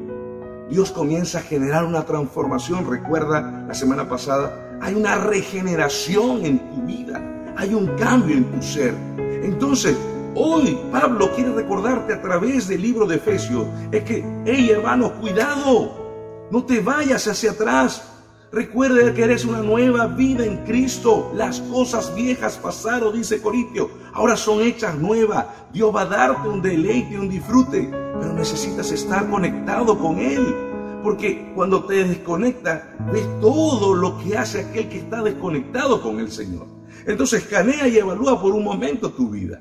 Dios 0.70 0.90
comienza 0.90 1.38
a 1.38 1.42
generar 1.42 1.84
una 1.84 2.04
transformación. 2.04 2.88
Recuerda 2.88 3.64
la 3.66 3.74
semana 3.74 4.08
pasada 4.08 4.63
hay 4.80 4.94
una 4.94 5.16
regeneración 5.16 6.44
en 6.44 6.58
tu 6.58 6.82
vida, 6.82 7.22
hay 7.56 7.74
un 7.74 7.86
cambio 7.96 8.36
en 8.36 8.44
tu 8.50 8.62
ser. 8.62 8.94
Entonces, 9.42 9.96
hoy 10.34 10.78
Pablo 10.90 11.30
quiere 11.34 11.52
recordarte 11.52 12.14
a 12.14 12.22
través 12.22 12.68
del 12.68 12.82
libro 12.82 13.06
de 13.06 13.16
Efesios, 13.16 13.66
es 13.92 14.02
que, 14.04 14.24
hey 14.44 14.70
hermano, 14.70 15.12
cuidado, 15.20 16.46
no 16.50 16.64
te 16.64 16.80
vayas 16.80 17.26
hacia 17.26 17.52
atrás. 17.52 18.10
Recuerda 18.52 19.12
que 19.12 19.24
eres 19.24 19.44
una 19.44 19.58
nueva 19.58 20.06
vida 20.06 20.44
en 20.44 20.58
Cristo. 20.58 21.32
Las 21.34 21.60
cosas 21.60 22.14
viejas 22.14 22.56
pasaron, 22.56 23.12
dice 23.12 23.42
Corintio. 23.42 23.90
Ahora 24.12 24.36
son 24.36 24.60
hechas 24.60 24.96
nuevas. 24.96 25.46
Dios 25.72 25.92
va 25.92 26.02
a 26.02 26.06
darte 26.06 26.48
un 26.48 26.62
deleite, 26.62 27.18
un 27.18 27.28
disfrute. 27.28 27.90
Pero 27.90 28.32
necesitas 28.32 28.92
estar 28.92 29.28
conectado 29.28 29.98
con 29.98 30.20
Él. 30.20 30.73
Porque 31.04 31.52
cuando 31.54 31.84
te 31.84 32.02
desconectas, 32.02 32.82
ves 33.12 33.28
todo 33.38 33.94
lo 33.94 34.16
que 34.18 34.38
hace 34.38 34.62
aquel 34.62 34.88
que 34.88 35.00
está 35.00 35.22
desconectado 35.22 36.00
con 36.00 36.18
el 36.18 36.30
Señor. 36.30 36.66
Entonces 37.06 37.42
escanea 37.42 37.86
y 37.86 37.98
evalúa 37.98 38.40
por 38.40 38.54
un 38.54 38.64
momento 38.64 39.12
tu 39.12 39.28
vida. 39.28 39.60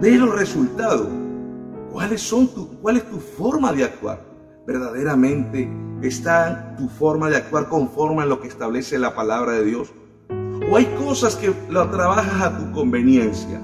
Ve 0.00 0.16
los 0.16 0.36
resultados. 0.36 1.06
¿Cuáles 1.92 2.20
son 2.20 2.48
tu, 2.48 2.80
¿Cuál 2.80 2.96
es 2.96 3.08
tu 3.08 3.18
forma 3.20 3.72
de 3.72 3.84
actuar? 3.84 4.20
¿Verdaderamente 4.66 5.70
está 6.02 6.74
tu 6.76 6.88
forma 6.88 7.30
de 7.30 7.36
actuar 7.36 7.68
conforme 7.68 8.22
a 8.22 8.26
lo 8.26 8.40
que 8.40 8.48
establece 8.48 8.98
la 8.98 9.14
palabra 9.14 9.52
de 9.52 9.64
Dios? 9.66 9.92
¿O 10.68 10.76
hay 10.76 10.86
cosas 10.98 11.36
que 11.36 11.54
lo 11.70 11.88
trabajas 11.90 12.42
a 12.42 12.58
tu 12.58 12.72
conveniencia? 12.72 13.62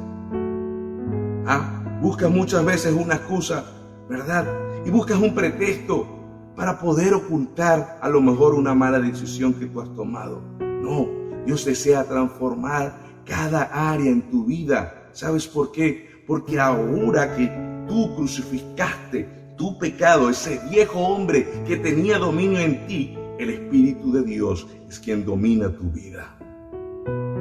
Ah, 1.47 1.83
buscas 2.01 2.31
muchas 2.31 2.65
veces 2.65 2.95
una 2.95 3.17
excusa, 3.17 3.65
¿verdad? 4.09 4.47
Y 4.87 4.91
buscas 4.91 5.19
un 5.19 5.35
pretexto 5.35 6.14
para 6.57 6.79
poder 6.79 7.15
ocultar 7.15 7.99
a 8.01 8.09
lo 8.09 8.21
mejor 8.21 8.55
una 8.55 8.75
mala 8.75 9.01
decisión 9.01 9.55
que 9.55 9.67
tú 9.67 9.81
has 9.81 9.95
tomado. 9.95 10.41
No, 10.61 11.09
Dios 11.47 11.65
desea 11.65 12.05
transformar 12.05 12.97
cada 13.25 13.63
área 13.93 14.11
en 14.11 14.23
tu 14.31 14.45
vida. 14.45 15.09
¿Sabes 15.13 15.47
por 15.47 15.73
qué? 15.73 16.23
Porque 16.27 16.59
ahora 16.61 17.35
que 17.37 17.51
tú 17.89 18.15
crucificaste 18.15 19.29
tu 19.57 19.79
pecado, 19.79 20.31
ese 20.31 20.61
viejo 20.71 20.99
hombre 20.99 21.63
que 21.67 21.77
tenía 21.77 22.19
dominio 22.19 22.61
en 22.61 22.87
ti, 22.87 23.17
el 23.39 23.51
Espíritu 23.51 24.13
de 24.13 24.23
Dios 24.23 24.67
es 24.89 24.99
quien 24.99 25.25
domina 25.25 25.71
tu 25.71 25.91
vida. 25.91 26.37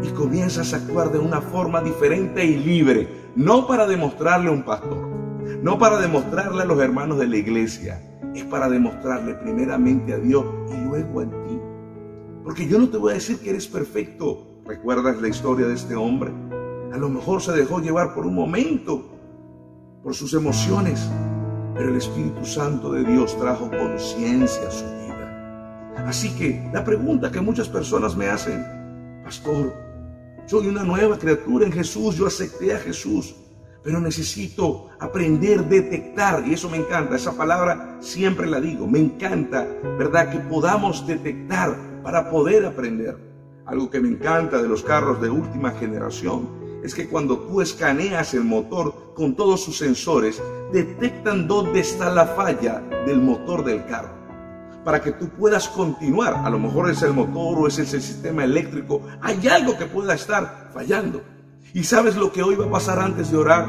Y 0.03 0.09
comienzas 0.09 0.73
a 0.73 0.77
actuar 0.77 1.11
de 1.11 1.19
una 1.19 1.41
forma 1.41 1.81
diferente 1.81 2.43
y 2.43 2.57
libre, 2.57 3.07
no 3.35 3.67
para 3.67 3.87
demostrarle 3.87 4.49
a 4.49 4.51
un 4.51 4.63
pastor, 4.63 5.07
no 5.61 5.77
para 5.77 5.99
demostrarle 5.99 6.63
a 6.63 6.65
los 6.65 6.79
hermanos 6.79 7.19
de 7.19 7.27
la 7.27 7.37
iglesia, 7.37 8.01
es 8.35 8.43
para 8.45 8.69
demostrarle 8.69 9.35
primeramente 9.35 10.13
a 10.13 10.17
Dios 10.17 10.45
y 10.71 10.77
luego 10.85 11.21
a 11.21 11.25
ti. 11.25 11.59
Porque 12.43 12.67
yo 12.67 12.79
no 12.79 12.89
te 12.89 12.97
voy 12.97 13.11
a 13.11 13.15
decir 13.15 13.39
que 13.39 13.51
eres 13.51 13.67
perfecto. 13.67 14.61
¿Recuerdas 14.65 15.21
la 15.21 15.27
historia 15.27 15.67
de 15.67 15.75
este 15.75 15.95
hombre? 15.95 16.31
A 16.93 16.97
lo 16.97 17.09
mejor 17.09 17.41
se 17.41 17.51
dejó 17.53 17.79
llevar 17.79 18.13
por 18.13 18.25
un 18.25 18.35
momento, 18.35 19.03
por 20.03 20.13
sus 20.13 20.33
emociones, 20.33 21.09
pero 21.73 21.89
el 21.89 21.95
Espíritu 21.95 22.45
Santo 22.45 22.91
de 22.91 23.03
Dios 23.03 23.37
trajo 23.37 23.69
conciencia 23.69 24.67
a 24.67 24.71
su 24.71 24.83
vida. 24.83 26.03
Así 26.05 26.35
que 26.35 26.69
la 26.73 26.83
pregunta 26.83 27.31
que 27.31 27.41
muchas 27.41 27.69
personas 27.69 28.15
me 28.15 28.27
hacen, 28.27 28.63
pastor, 29.23 29.73
soy 30.45 30.67
una 30.67 30.83
nueva 30.83 31.17
criatura 31.17 31.65
en 31.65 31.71
Jesús, 31.71 32.15
yo 32.15 32.27
acepté 32.27 32.73
a 32.73 32.79
Jesús, 32.79 33.35
pero 33.83 33.99
necesito 33.99 34.89
aprender 34.99 35.65
detectar, 35.65 36.43
y 36.47 36.53
eso 36.53 36.69
me 36.69 36.77
encanta, 36.77 37.15
esa 37.15 37.33
palabra 37.33 37.97
siempre 37.99 38.47
la 38.47 38.61
digo, 38.61 38.87
me 38.87 38.99
encanta, 38.99 39.67
¿verdad? 39.97 40.31
Que 40.31 40.39
podamos 40.39 41.05
detectar 41.05 41.75
para 42.01 42.29
poder 42.29 42.65
aprender. 42.65 43.17
Algo 43.65 43.89
que 43.89 43.99
me 43.99 44.09
encanta 44.09 44.61
de 44.61 44.67
los 44.67 44.83
carros 44.83 45.21
de 45.21 45.29
última 45.29 45.71
generación 45.71 46.63
es 46.83 46.93
que 46.93 47.07
cuando 47.07 47.39
tú 47.39 47.61
escaneas 47.61 48.33
el 48.33 48.43
motor 48.43 49.13
con 49.15 49.35
todos 49.35 49.63
sus 49.63 49.77
sensores, 49.77 50.41
detectan 50.73 51.47
dónde 51.47 51.79
está 51.79 52.09
la 52.09 52.25
falla 52.25 52.81
del 53.05 53.21
motor 53.21 53.63
del 53.63 53.85
carro. 53.85 54.13
Para 54.83 55.01
que 55.01 55.13
tú 55.13 55.29
puedas 55.29 55.69
continuar, 55.69 56.41
a 56.43 56.49
lo 56.49 56.59
mejor 56.59 56.89
es 56.89 57.01
el 57.03 57.13
motor 57.13 57.59
o 57.59 57.67
es 57.67 57.79
el 57.79 57.87
sistema 57.87 58.43
eléctrico, 58.43 59.01
hay 59.21 59.47
algo 59.47 59.77
que 59.77 59.85
pueda 59.85 60.13
estar 60.13 60.71
fallando. 60.73 61.21
¿Y 61.75 61.85
sabes 61.85 62.15
lo 62.15 62.31
que 62.31 62.43
hoy 62.43 62.53
va 62.55 62.67
a 62.67 62.69
pasar 62.69 62.99
antes 62.99 63.31
de 63.31 63.37
orar? 63.37 63.65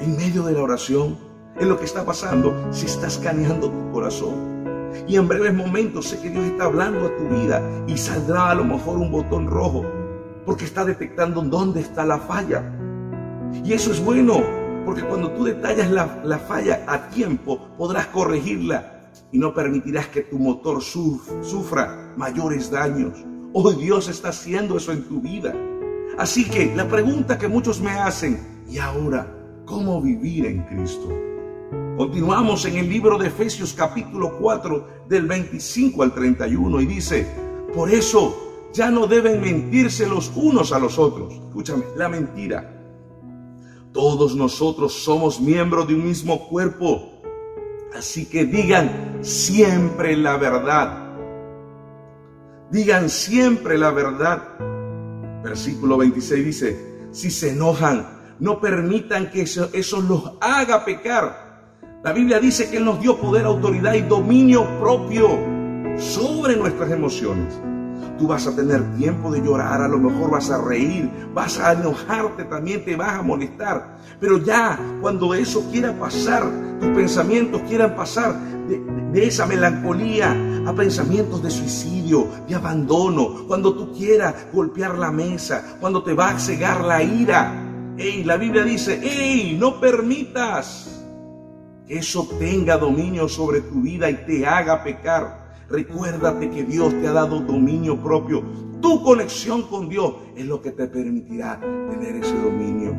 En 0.00 0.16
medio 0.16 0.42
de 0.44 0.54
la 0.54 0.62
oración, 0.62 1.18
en 1.60 1.68
lo 1.68 1.78
que 1.78 1.84
está 1.84 2.02
pasando, 2.02 2.54
se 2.70 2.86
está 2.86 3.08
escaneando 3.08 3.70
tu 3.70 3.92
corazón. 3.92 4.90
Y 5.06 5.16
en 5.16 5.28
breves 5.28 5.52
momentos 5.52 6.06
sé 6.06 6.18
que 6.18 6.30
Dios 6.30 6.46
está 6.46 6.64
hablando 6.64 7.04
a 7.04 7.16
tu 7.18 7.28
vida 7.28 7.60
y 7.86 7.98
saldrá 7.98 8.52
a 8.52 8.54
lo 8.54 8.64
mejor 8.64 8.96
un 8.96 9.12
botón 9.12 9.48
rojo 9.48 9.84
porque 10.46 10.64
está 10.64 10.82
detectando 10.82 11.42
dónde 11.42 11.80
está 11.80 12.06
la 12.06 12.16
falla. 12.16 12.64
Y 13.62 13.74
eso 13.74 13.92
es 13.92 14.02
bueno, 14.02 14.42
porque 14.86 15.02
cuando 15.02 15.30
tú 15.32 15.44
detallas 15.44 15.90
la, 15.90 16.22
la 16.24 16.38
falla 16.38 16.84
a 16.86 17.10
tiempo, 17.10 17.68
podrás 17.76 18.06
corregirla 18.06 19.10
y 19.30 19.38
no 19.38 19.52
permitirás 19.52 20.06
que 20.06 20.22
tu 20.22 20.38
motor 20.38 20.80
sufra 20.80 22.14
mayores 22.16 22.70
daños. 22.70 23.26
Hoy 23.58 23.74
Dios 23.76 24.06
está 24.08 24.28
haciendo 24.28 24.76
eso 24.76 24.92
en 24.92 25.04
tu 25.04 25.18
vida. 25.18 25.54
Así 26.18 26.44
que 26.44 26.76
la 26.76 26.86
pregunta 26.86 27.38
que 27.38 27.48
muchos 27.48 27.80
me 27.80 27.92
hacen, 27.92 28.38
¿y 28.68 28.76
ahora 28.76 29.34
cómo 29.64 30.02
vivir 30.02 30.44
en 30.44 30.62
Cristo? 30.64 31.08
Continuamos 31.96 32.66
en 32.66 32.76
el 32.76 32.86
libro 32.86 33.16
de 33.16 33.28
Efesios 33.28 33.72
capítulo 33.72 34.36
4 34.38 35.06
del 35.08 35.24
25 35.24 36.02
al 36.02 36.12
31 36.12 36.82
y 36.82 36.86
dice, 36.86 37.26
por 37.74 37.90
eso 37.90 38.68
ya 38.74 38.90
no 38.90 39.06
deben 39.06 39.40
mentirse 39.40 40.06
los 40.06 40.30
unos 40.36 40.70
a 40.72 40.78
los 40.78 40.98
otros. 40.98 41.32
Escúchame, 41.32 41.84
la 41.96 42.10
mentira. 42.10 42.78
Todos 43.90 44.36
nosotros 44.36 44.92
somos 44.92 45.40
miembros 45.40 45.88
de 45.88 45.94
un 45.94 46.04
mismo 46.04 46.46
cuerpo. 46.46 47.22
Así 47.96 48.26
que 48.26 48.44
digan 48.44 49.20
siempre 49.22 50.14
la 50.14 50.36
verdad 50.36 51.05
Digan 52.70 53.08
siempre 53.08 53.78
la 53.78 53.90
verdad. 53.90 54.42
Versículo 55.42 55.96
26 55.98 56.44
dice, 56.44 57.08
si 57.12 57.30
se 57.30 57.50
enojan, 57.52 58.06
no 58.40 58.60
permitan 58.60 59.30
que 59.30 59.42
eso, 59.42 60.00
los 60.02 60.32
haga 60.40 60.84
pecar. 60.84 61.70
La 62.02 62.12
Biblia 62.12 62.40
dice 62.40 62.68
que 62.68 62.78
Él 62.78 62.84
nos 62.84 63.00
dio 63.00 63.16
poder, 63.18 63.44
autoridad 63.44 63.94
y 63.94 64.02
dominio 64.02 64.66
propio 64.80 65.28
sobre 65.96 66.56
nuestras 66.56 66.90
emociones. 66.90 67.54
Tú 68.18 68.26
vas 68.26 68.46
a 68.46 68.56
tener 68.56 68.82
tiempo 68.96 69.30
de 69.30 69.40
llorar, 69.40 69.80
a 69.82 69.88
lo 69.88 69.98
mejor 69.98 70.30
vas 70.30 70.50
a 70.50 70.60
reír, 70.60 71.10
vas 71.32 71.58
a 71.58 71.72
enojarte, 71.72 72.44
también 72.44 72.84
te 72.84 72.96
vas 72.96 73.18
a 73.18 73.22
molestar. 73.22 73.98
Pero 74.18 74.38
ya 74.38 74.78
cuando 75.00 75.34
eso 75.34 75.68
quiera 75.70 75.92
pasar, 75.92 76.44
tus 76.80 76.88
pensamientos 76.90 77.62
quieran 77.68 77.94
pasar 77.94 78.34
de, 78.68 79.26
esa 79.26 79.46
melancolía 79.46 80.36
a 80.66 80.74
pensamientos 80.74 81.42
de 81.42 81.50
suicidio, 81.50 82.28
de 82.46 82.54
abandono, 82.54 83.46
cuando 83.46 83.74
tú 83.74 83.92
quieras 83.92 84.34
golpear 84.52 84.98
la 84.98 85.10
mesa, 85.10 85.78
cuando 85.80 86.02
te 86.02 86.12
va 86.12 86.30
a 86.30 86.38
cegar 86.38 86.84
la 86.84 87.02
ira. 87.02 87.94
Ey, 87.96 88.24
la 88.24 88.36
Biblia 88.36 88.62
dice, 88.62 89.00
ey, 89.02 89.56
no 89.58 89.80
permitas 89.80 91.04
que 91.86 91.98
eso 91.98 92.28
tenga 92.38 92.76
dominio 92.76 93.28
sobre 93.28 93.62
tu 93.62 93.80
vida 93.80 94.10
y 94.10 94.14
te 94.26 94.46
haga 94.46 94.82
pecar. 94.84 95.46
Recuérdate 95.68 96.50
que 96.50 96.64
Dios 96.64 96.92
te 97.00 97.08
ha 97.08 97.12
dado 97.12 97.40
dominio 97.40 97.96
propio. 98.00 98.42
Tu 98.80 99.02
conexión 99.02 99.62
con 99.62 99.88
Dios 99.88 100.14
es 100.36 100.44
lo 100.44 100.60
que 100.60 100.72
te 100.72 100.86
permitirá 100.86 101.58
tener 101.58 102.16
ese 102.16 102.36
dominio. 102.38 102.94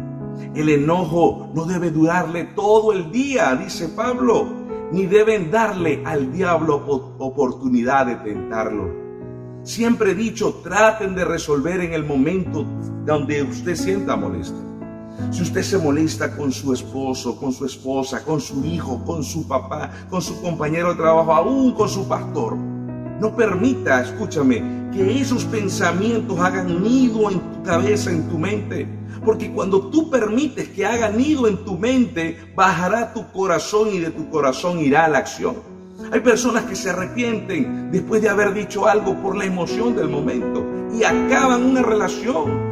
El 0.55 0.69
enojo 0.69 1.51
no 1.53 1.65
debe 1.65 1.91
durarle 1.91 2.45
todo 2.55 2.91
el 2.91 3.11
día, 3.11 3.55
dice 3.55 3.89
Pablo, 3.89 4.66
ni 4.91 5.05
deben 5.05 5.51
darle 5.51 6.01
al 6.05 6.31
diablo 6.31 6.75
oportunidad 7.19 8.05
de 8.05 8.15
tentarlo. 8.15 9.07
Siempre 9.63 10.11
he 10.11 10.15
dicho, 10.15 10.61
traten 10.63 11.13
de 11.15 11.25
resolver 11.25 11.81
en 11.81 11.93
el 11.93 12.05
momento 12.05 12.63
donde 13.05 13.43
usted 13.43 13.75
sienta 13.75 14.15
molesto. 14.15 14.67
Si 15.31 15.41
usted 15.41 15.63
se 15.63 15.77
molesta 15.77 16.35
con 16.37 16.51
su 16.51 16.73
esposo, 16.73 17.37
con 17.37 17.51
su 17.51 17.65
esposa, 17.65 18.23
con 18.23 18.39
su 18.39 18.63
hijo, 18.63 19.03
con 19.03 19.23
su 19.23 19.47
papá, 19.47 19.91
con 20.09 20.21
su 20.21 20.41
compañero 20.41 20.89
de 20.89 20.95
trabajo, 20.95 21.33
aún 21.33 21.73
con 21.73 21.89
su 21.89 22.07
pastor, 22.07 22.55
no 22.55 23.35
permita, 23.35 24.01
escúchame, 24.01 24.76
que 24.91 25.21
esos 25.21 25.45
pensamientos 25.45 26.39
hagan 26.39 26.81
nido 26.81 27.29
en 27.29 27.39
tu 27.39 27.63
cabeza, 27.63 28.11
en 28.11 28.27
tu 28.29 28.37
mente. 28.37 28.87
Porque 29.25 29.51
cuando 29.51 29.89
tú 29.89 30.09
permites 30.09 30.69
que 30.69 30.85
hagan 30.85 31.17
nido 31.17 31.47
en 31.47 31.63
tu 31.65 31.77
mente, 31.77 32.37
bajará 32.55 33.13
tu 33.13 33.31
corazón 33.31 33.89
y 33.91 33.99
de 33.99 34.11
tu 34.11 34.29
corazón 34.29 34.79
irá 34.79 35.07
la 35.07 35.19
acción. 35.19 35.55
Hay 36.11 36.19
personas 36.19 36.65
que 36.65 36.75
se 36.75 36.91
arrepienten 36.91 37.91
después 37.91 38.21
de 38.21 38.29
haber 38.29 38.53
dicho 38.53 38.87
algo 38.87 39.15
por 39.15 39.35
la 39.35 39.45
emoción 39.45 39.95
del 39.95 40.09
momento 40.09 40.65
y 40.93 41.03
acaban 41.03 41.63
una 41.63 41.81
relación 41.81 42.67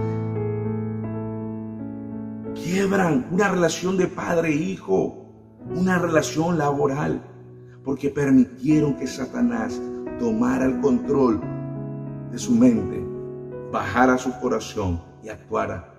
quiebran 2.66 3.28
una 3.32 3.50
relación 3.50 3.96
de 3.96 4.08
padre 4.08 4.50
e 4.50 4.56
hijo, 4.56 5.30
una 5.76 6.00
relación 6.00 6.58
laboral, 6.58 7.22
porque 7.84 8.10
permitieron 8.10 8.96
que 8.96 9.08
Satanás 9.08 9.80
tomara 10.20 10.66
el 10.66 10.80
control 10.80 11.42
de 12.36 12.40
su 12.40 12.52
mente, 12.52 13.02
bajara 13.72 14.18
su 14.18 14.30
corazón 14.42 15.02
y 15.24 15.30
actuara. 15.30 15.90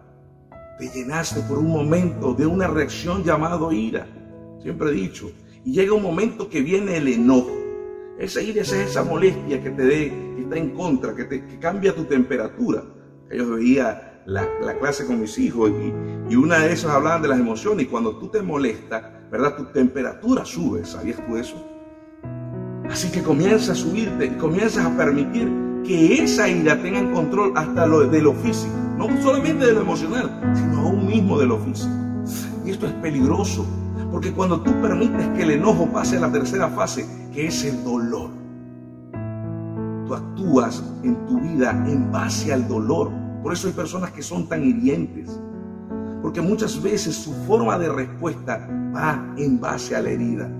Te 0.78 0.86
llenaste 0.90 1.40
por 1.40 1.56
un 1.56 1.70
momento 1.70 2.34
de 2.34 2.44
una 2.44 2.68
reacción 2.68 3.24
llamado 3.24 3.72
ira, 3.72 4.06
siempre 4.62 4.90
he 4.90 4.92
dicho, 4.92 5.32
y 5.64 5.72
llega 5.72 5.94
un 5.94 6.02
momento 6.02 6.50
que 6.50 6.60
viene 6.60 6.98
el 6.98 7.08
enojo. 7.08 7.56
Esa 8.18 8.42
ira 8.42 8.60
es 8.60 8.72
esa 8.72 9.02
molestia 9.02 9.62
que 9.62 9.70
te 9.70 9.82
dé, 9.82 10.10
que 10.36 10.42
está 10.42 10.58
en 10.58 10.74
contra, 10.74 11.14
que, 11.14 11.24
te, 11.24 11.42
que 11.42 11.58
cambia 11.58 11.94
tu 11.94 12.04
temperatura. 12.04 12.84
Ellos 13.30 13.48
veía 13.52 14.22
la, 14.26 14.46
clase 14.78 15.06
con 15.06 15.18
mis 15.18 15.38
hijos 15.38 15.70
y, 15.70 16.32
y, 16.32 16.36
una 16.36 16.58
de 16.58 16.72
esas 16.74 16.90
hablaban 16.90 17.22
de 17.22 17.28
las 17.28 17.40
emociones 17.40 17.86
y 17.86 17.88
cuando 17.88 18.18
tú 18.18 18.28
te 18.28 18.42
molestas, 18.42 19.02
¿verdad? 19.30 19.56
Tu 19.56 19.64
temperatura 19.72 20.44
sube, 20.44 20.84
¿sabías 20.84 21.18
tú 21.26 21.38
eso? 21.38 21.56
Así 22.90 23.10
que 23.10 23.22
comienza 23.22 23.72
a 23.72 23.74
subirte 23.74 24.36
comienzas 24.36 24.84
a 24.84 24.94
permitir 24.96 25.65
que 25.86 26.22
esa 26.22 26.48
ira 26.48 26.80
tenga 26.80 27.10
control 27.12 27.52
hasta 27.56 27.86
lo, 27.86 28.06
de 28.06 28.20
lo 28.20 28.32
físico, 28.34 28.74
no 28.96 29.08
solamente 29.22 29.66
de 29.66 29.72
lo 29.72 29.80
emocional, 29.82 30.54
sino 30.54 30.80
aún 30.80 31.06
mismo 31.06 31.38
de 31.38 31.46
lo 31.46 31.58
físico. 31.58 31.92
Y 32.64 32.70
esto 32.70 32.86
es 32.86 32.92
peligroso, 32.94 33.64
porque 34.10 34.32
cuando 34.32 34.60
tú 34.60 34.72
permites 34.80 35.28
que 35.36 35.42
el 35.42 35.52
enojo 35.52 35.86
pase 35.86 36.16
a 36.16 36.20
la 36.20 36.32
tercera 36.32 36.68
fase, 36.68 37.06
que 37.32 37.46
es 37.46 37.64
el 37.64 37.84
dolor, 37.84 38.30
tú 40.06 40.14
actúas 40.14 40.82
en 41.02 41.14
tu 41.26 41.40
vida 41.40 41.70
en 41.86 42.10
base 42.10 42.52
al 42.52 42.66
dolor 42.66 43.10
por 43.46 43.52
eso 43.52 43.68
hay 43.68 43.74
personas 43.74 44.10
que 44.10 44.22
son 44.22 44.48
tan 44.48 44.64
hirientes. 44.64 45.40
Porque 46.20 46.40
muchas 46.40 46.82
veces 46.82 47.14
su 47.14 47.32
forma 47.46 47.78
de 47.78 47.88
respuesta 47.88 48.68
va 48.92 49.24
en 49.36 49.60
base 49.60 49.94
a 49.94 50.02
la 50.02 50.10
herida. 50.10 50.50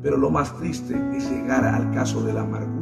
Pero 0.00 0.16
lo 0.16 0.30
más 0.30 0.56
triste 0.56 0.94
es 1.12 1.28
llegar 1.28 1.64
al 1.64 1.90
caso 1.90 2.22
de 2.22 2.32
la 2.32 2.42
amargura. 2.42 2.79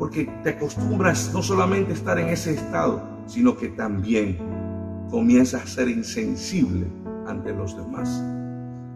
Porque 0.00 0.24
te 0.42 0.48
acostumbras 0.48 1.30
no 1.34 1.42
solamente 1.42 1.92
a 1.92 1.94
estar 1.94 2.18
en 2.18 2.30
ese 2.30 2.54
estado, 2.54 3.02
sino 3.26 3.54
que 3.54 3.68
también 3.68 4.38
comienzas 5.10 5.62
a 5.62 5.66
ser 5.66 5.90
insensible 5.90 6.86
ante 7.26 7.52
los 7.52 7.76
demás. 7.76 8.08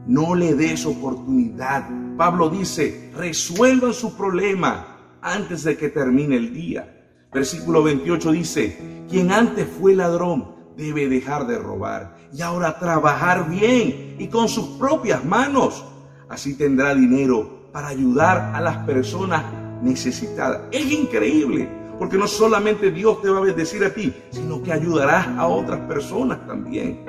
No 0.06 0.34
le 0.34 0.54
des 0.54 0.86
oportunidad. 0.86 1.86
Pablo 2.16 2.48
dice, 2.48 3.12
resuelvan 3.14 3.92
su 3.92 4.16
problema 4.16 5.18
antes 5.20 5.62
de 5.64 5.76
que 5.76 5.90
termine 5.90 6.36
el 6.36 6.54
día. 6.54 7.06
Versículo 7.34 7.82
28 7.82 8.32
dice, 8.32 9.04
quien 9.06 9.30
antes 9.30 9.68
fue 9.78 9.94
ladrón 9.94 10.54
debe 10.74 11.06
dejar 11.10 11.46
de 11.46 11.58
robar 11.58 12.16
y 12.32 12.40
ahora 12.40 12.78
trabajar 12.78 13.50
bien 13.50 14.16
y 14.18 14.28
con 14.28 14.48
sus 14.48 14.78
propias 14.78 15.22
manos. 15.22 15.84
Así 16.30 16.56
tendrá 16.56 16.94
dinero 16.94 17.68
para 17.72 17.88
ayudar 17.88 18.52
a 18.54 18.60
las 18.62 18.78
personas 18.86 19.63
necesitadas. 19.84 20.62
Es 20.72 20.90
increíble, 20.90 21.68
porque 21.98 22.16
no 22.16 22.26
solamente 22.26 22.90
Dios 22.90 23.22
te 23.22 23.28
va 23.28 23.38
a 23.38 23.42
bendecir 23.42 23.84
a 23.84 23.92
ti, 23.92 24.12
sino 24.30 24.62
que 24.62 24.72
ayudarás 24.72 25.28
a 25.28 25.46
otras 25.46 25.80
personas 25.80 26.44
también. 26.46 27.04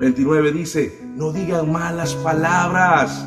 29 0.00 0.52
dice, 0.52 0.98
no 1.14 1.32
digan 1.32 1.70
malas 1.70 2.14
palabras, 2.16 3.26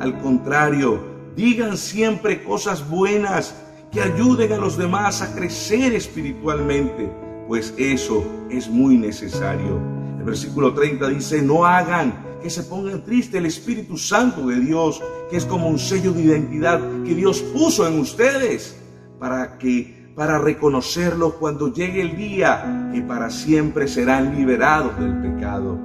al 0.00 0.18
contrario, 0.20 1.00
digan 1.34 1.76
siempre 1.76 2.42
cosas 2.42 2.88
buenas 2.88 3.54
que 3.90 4.00
ayuden 4.02 4.52
a 4.52 4.56
los 4.56 4.76
demás 4.76 5.22
a 5.22 5.34
crecer 5.34 5.94
espiritualmente, 5.94 7.10
pues 7.46 7.74
eso 7.76 8.24
es 8.50 8.68
muy 8.68 8.96
necesario. 8.96 9.78
El 10.18 10.24
versículo 10.24 10.74
30 10.74 11.08
dice, 11.08 11.42
no 11.42 11.64
hagan 11.64 12.25
que 12.46 12.50
se 12.50 12.62
pongan 12.62 13.02
triste 13.02 13.38
el 13.38 13.46
Espíritu 13.46 13.96
Santo 13.96 14.46
de 14.46 14.60
Dios, 14.60 15.02
que 15.28 15.36
es 15.36 15.44
como 15.44 15.68
un 15.68 15.80
sello 15.80 16.12
de 16.12 16.22
identidad 16.22 16.78
que 17.04 17.12
Dios 17.12 17.40
puso 17.42 17.88
en 17.88 17.98
ustedes 17.98 18.76
para 19.18 19.58
que 19.58 20.12
para 20.14 20.38
reconocerlo 20.38 21.40
cuando 21.40 21.74
llegue 21.74 22.02
el 22.02 22.16
día 22.16 22.88
que 22.94 23.02
para 23.02 23.30
siempre 23.30 23.88
serán 23.88 24.36
liberados 24.36 24.96
del 25.00 25.20
pecado. 25.20 25.76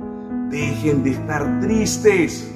Dejen 0.52 1.04
de 1.04 1.10
estar 1.10 1.62
tristes. 1.62 2.48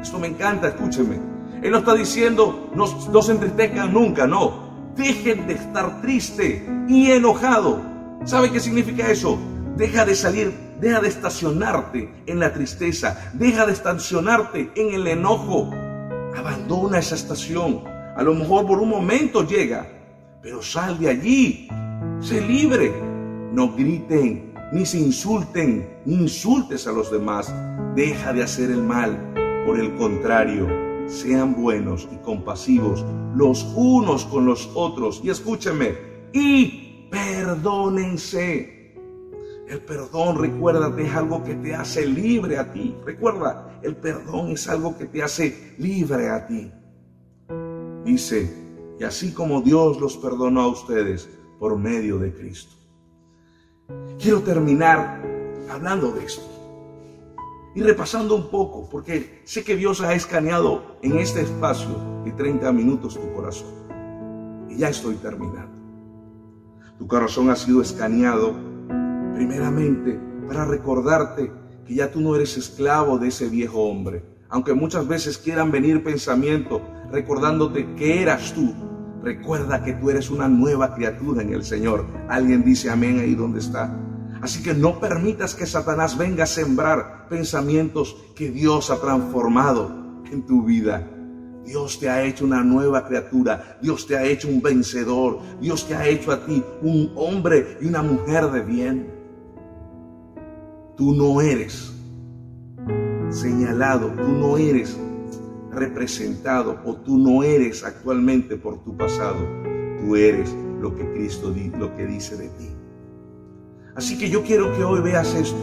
Esto 0.00 0.18
me 0.18 0.28
encanta, 0.28 0.68
escúchenme. 0.68 1.20
Él 1.62 1.72
no 1.72 1.80
está 1.80 1.92
diciendo 1.92 2.70
no, 2.74 2.86
no 3.10 3.20
se 3.20 3.32
entristezcan 3.32 3.92
nunca, 3.92 4.26
no. 4.26 4.94
Dejen 4.96 5.46
de 5.46 5.52
estar 5.52 6.00
triste 6.00 6.66
y 6.88 7.10
enojado. 7.10 7.82
¿Sabe 8.24 8.50
qué 8.50 8.60
significa 8.60 9.10
eso? 9.10 9.38
Deja 9.76 10.06
de 10.06 10.14
salir, 10.14 10.54
deja 10.82 11.00
de 11.00 11.08
estacionarte 11.08 12.12
en 12.26 12.40
la 12.40 12.52
tristeza, 12.52 13.30
deja 13.34 13.64
de 13.64 13.72
estacionarte 13.72 14.72
en 14.74 14.92
el 14.92 15.06
enojo. 15.06 15.70
Abandona 16.36 16.98
esa 16.98 17.14
estación. 17.14 17.84
A 18.16 18.22
lo 18.22 18.34
mejor 18.34 18.66
por 18.66 18.80
un 18.80 18.88
momento 18.88 19.46
llega, 19.46 19.86
pero 20.42 20.60
sal 20.60 20.98
de 20.98 21.08
allí, 21.08 21.68
sé 22.20 22.40
libre. 22.40 22.92
No 23.52 23.72
griten, 23.74 24.54
ni 24.72 24.84
se 24.84 24.98
insulten, 24.98 25.88
ni 26.04 26.16
insultes 26.16 26.86
a 26.88 26.92
los 26.92 27.12
demás. 27.12 27.54
Deja 27.94 28.32
de 28.32 28.42
hacer 28.42 28.70
el 28.70 28.82
mal. 28.82 29.32
Por 29.64 29.78
el 29.78 29.94
contrario, 29.94 30.66
sean 31.06 31.54
buenos 31.54 32.08
y 32.12 32.16
compasivos 32.24 33.04
los 33.36 33.64
unos 33.76 34.24
con 34.24 34.46
los 34.46 34.68
otros. 34.74 35.20
Y 35.22 35.30
escúchenme, 35.30 35.94
y 36.32 37.08
perdónense. 37.08 38.81
El 39.72 39.80
perdón, 39.80 40.36
recuerda, 40.38 40.94
es 41.00 41.14
algo 41.14 41.42
que 41.42 41.54
te 41.54 41.74
hace 41.74 42.04
libre 42.04 42.58
a 42.58 42.70
ti. 42.70 42.94
Recuerda, 43.06 43.80
el 43.82 43.96
perdón 43.96 44.50
es 44.50 44.68
algo 44.68 44.98
que 44.98 45.06
te 45.06 45.22
hace 45.22 45.74
libre 45.78 46.28
a 46.28 46.46
ti. 46.46 46.70
Dice, 48.04 48.54
y 49.00 49.02
así 49.02 49.32
como 49.32 49.62
Dios 49.62 49.98
los 49.98 50.18
perdonó 50.18 50.60
a 50.60 50.68
ustedes 50.68 51.26
por 51.58 51.78
medio 51.78 52.18
de 52.18 52.34
Cristo. 52.34 52.74
Quiero 54.18 54.42
terminar 54.42 55.22
hablando 55.70 56.12
de 56.12 56.26
esto 56.26 56.44
y 57.74 57.80
repasando 57.80 58.36
un 58.36 58.50
poco, 58.50 58.90
porque 58.90 59.40
sé 59.44 59.64
que 59.64 59.74
Dios 59.74 60.02
ha 60.02 60.12
escaneado 60.12 60.98
en 61.00 61.16
este 61.16 61.40
espacio 61.40 61.96
de 62.26 62.32
30 62.32 62.70
minutos 62.72 63.14
tu 63.14 63.32
corazón. 63.32 63.72
Y 64.68 64.76
ya 64.76 64.90
estoy 64.90 65.14
terminando. 65.14 65.72
Tu 66.98 67.06
corazón 67.06 67.48
ha 67.48 67.56
sido 67.56 67.80
escaneado 67.80 68.70
primeramente 69.46 70.20
para 70.46 70.64
recordarte 70.64 71.50
que 71.86 71.94
ya 71.94 72.12
tú 72.12 72.20
no 72.20 72.36
eres 72.36 72.56
esclavo 72.56 73.18
de 73.18 73.28
ese 73.28 73.48
viejo 73.48 73.82
hombre. 73.82 74.24
Aunque 74.48 74.72
muchas 74.72 75.08
veces 75.08 75.36
quieran 75.38 75.72
venir 75.72 76.04
pensamientos 76.04 76.80
recordándote 77.10 77.94
que 77.94 78.22
eras 78.22 78.52
tú. 78.52 78.72
Recuerda 79.22 79.82
que 79.82 79.94
tú 79.94 80.10
eres 80.10 80.30
una 80.30 80.48
nueva 80.48 80.94
criatura 80.94 81.42
en 81.42 81.52
el 81.52 81.64
Señor. 81.64 82.06
Alguien 82.28 82.62
dice 82.64 82.90
amén 82.90 83.18
ahí 83.18 83.34
donde 83.34 83.58
está. 83.58 83.98
Así 84.40 84.62
que 84.62 84.74
no 84.74 85.00
permitas 85.00 85.54
que 85.54 85.66
Satanás 85.66 86.16
venga 86.16 86.44
a 86.44 86.46
sembrar 86.46 87.26
pensamientos 87.28 88.16
que 88.36 88.50
Dios 88.50 88.90
ha 88.90 89.00
transformado 89.00 90.22
en 90.30 90.46
tu 90.46 90.64
vida. 90.64 91.08
Dios 91.64 91.98
te 91.98 92.08
ha 92.08 92.22
hecho 92.24 92.44
una 92.44 92.62
nueva 92.62 93.06
criatura, 93.06 93.78
Dios 93.80 94.06
te 94.06 94.16
ha 94.16 94.24
hecho 94.24 94.48
un 94.48 94.60
vencedor, 94.60 95.40
Dios 95.60 95.86
te 95.86 95.94
ha 95.94 96.06
hecho 96.06 96.32
a 96.32 96.44
ti 96.44 96.62
un 96.82 97.12
hombre 97.14 97.78
y 97.80 97.86
una 97.86 98.02
mujer 98.02 98.50
de 98.50 98.60
bien. 98.62 99.11
Tú 100.96 101.14
no 101.14 101.40
eres 101.40 101.92
señalado, 103.30 104.08
tú 104.08 104.28
no 104.28 104.58
eres 104.58 104.98
representado 105.70 106.78
o 106.84 106.96
tú 106.96 107.16
no 107.16 107.42
eres 107.42 107.82
actualmente 107.82 108.56
por 108.56 108.84
tu 108.84 108.96
pasado, 108.96 109.38
tú 110.00 110.16
eres 110.16 110.54
lo 110.80 110.94
que 110.94 111.10
Cristo 111.12 111.54
lo 111.78 111.96
que 111.96 112.06
dice 112.06 112.36
de 112.36 112.48
ti. 112.50 112.68
Así 113.94 114.18
que 114.18 114.28
yo 114.28 114.42
quiero 114.42 114.72
que 114.76 114.84
hoy 114.84 115.00
veas 115.00 115.34
esto. 115.34 115.60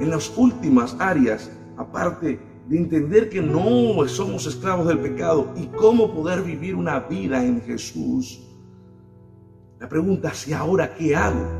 En 0.00 0.10
las 0.10 0.36
últimas 0.36 0.96
áreas, 0.98 1.50
aparte 1.76 2.38
de 2.68 2.76
entender 2.76 3.30
que 3.30 3.40
no 3.40 4.06
somos 4.08 4.46
esclavos 4.46 4.86
del 4.86 4.98
pecado 4.98 5.52
y 5.56 5.66
cómo 5.68 6.12
poder 6.12 6.42
vivir 6.42 6.74
una 6.74 7.00
vida 7.00 7.44
en 7.44 7.62
Jesús, 7.62 8.44
la 9.80 9.88
pregunta 9.88 10.30
es, 10.30 10.48
¿y 10.48 10.52
ahora 10.52 10.94
qué 10.94 11.16
hago? 11.16 11.57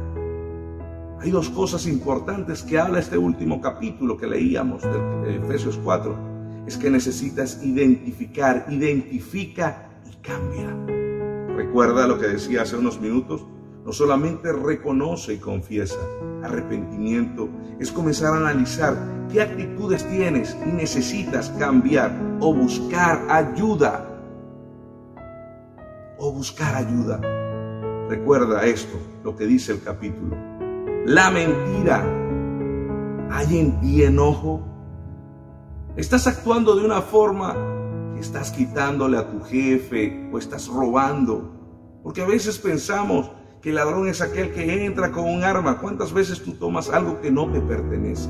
Hay 1.20 1.32
dos 1.32 1.50
cosas 1.50 1.86
importantes 1.88 2.62
que 2.62 2.78
habla 2.78 3.00
este 3.00 3.18
último 3.18 3.60
capítulo 3.60 4.16
que 4.16 4.28
leíamos 4.28 4.82
de 4.82 5.36
Efesios 5.36 5.76
4 5.82 6.16
es 6.64 6.76
que 6.76 6.90
necesitas 6.90 7.60
identificar, 7.64 8.66
identifica 8.68 9.88
y 10.08 10.14
cambia. 10.16 10.76
Recuerda 11.56 12.06
lo 12.06 12.20
que 12.20 12.28
decía 12.28 12.62
hace 12.62 12.76
unos 12.76 13.00
minutos, 13.00 13.44
no 13.84 13.92
solamente 13.92 14.52
reconoce 14.52 15.34
y 15.34 15.38
confiesa, 15.38 15.98
arrepentimiento 16.44 17.48
es 17.80 17.90
comenzar 17.90 18.34
a 18.34 18.36
analizar 18.36 18.96
qué 19.32 19.42
actitudes 19.42 20.08
tienes 20.08 20.56
y 20.64 20.70
necesitas 20.70 21.50
cambiar 21.58 22.16
o 22.38 22.54
buscar 22.54 23.26
ayuda. 23.28 24.08
O 26.16 26.32
buscar 26.32 26.76
ayuda. 26.76 27.20
Recuerda 28.08 28.64
esto, 28.66 28.96
lo 29.24 29.34
que 29.34 29.46
dice 29.46 29.72
el 29.72 29.82
capítulo. 29.82 30.36
La 31.08 31.30
mentira. 31.30 32.04
¿Hay 33.30 33.58
en 33.58 33.80
ti 33.80 34.02
enojo? 34.02 34.60
Estás 35.96 36.26
actuando 36.26 36.76
de 36.76 36.84
una 36.84 37.00
forma 37.00 37.56
que 38.12 38.20
estás 38.20 38.50
quitándole 38.50 39.16
a 39.16 39.30
tu 39.30 39.40
jefe 39.40 40.28
o 40.30 40.36
estás 40.36 40.68
robando. 40.68 41.50
Porque 42.02 42.20
a 42.20 42.26
veces 42.26 42.58
pensamos 42.58 43.30
que 43.62 43.70
el 43.70 43.76
ladrón 43.76 44.06
es 44.06 44.20
aquel 44.20 44.52
que 44.52 44.84
entra 44.84 45.10
con 45.10 45.24
un 45.24 45.44
arma. 45.44 45.78
¿Cuántas 45.78 46.12
veces 46.12 46.42
tú 46.42 46.52
tomas 46.52 46.90
algo 46.90 47.22
que 47.22 47.30
no 47.30 47.50
te 47.50 47.62
pertenece? 47.62 48.28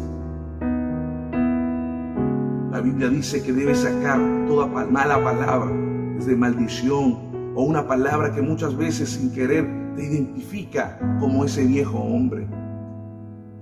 La 2.71 2.81
Biblia 2.81 3.09
dice 3.09 3.43
que 3.43 3.53
debes 3.53 3.81
sacar 3.81 4.21
toda 4.47 4.69
mala 4.69 5.21
palabra, 5.25 5.73
desde 6.15 6.37
maldición 6.37 7.55
o 7.57 7.63
una 7.65 7.89
palabra 7.89 8.33
que 8.33 8.41
muchas 8.41 8.77
veces 8.77 9.09
sin 9.09 9.33
querer 9.33 9.67
te 9.97 10.05
identifica 10.05 10.97
como 11.19 11.45
ese 11.45 11.65
viejo 11.65 11.99
hombre. 11.99 12.47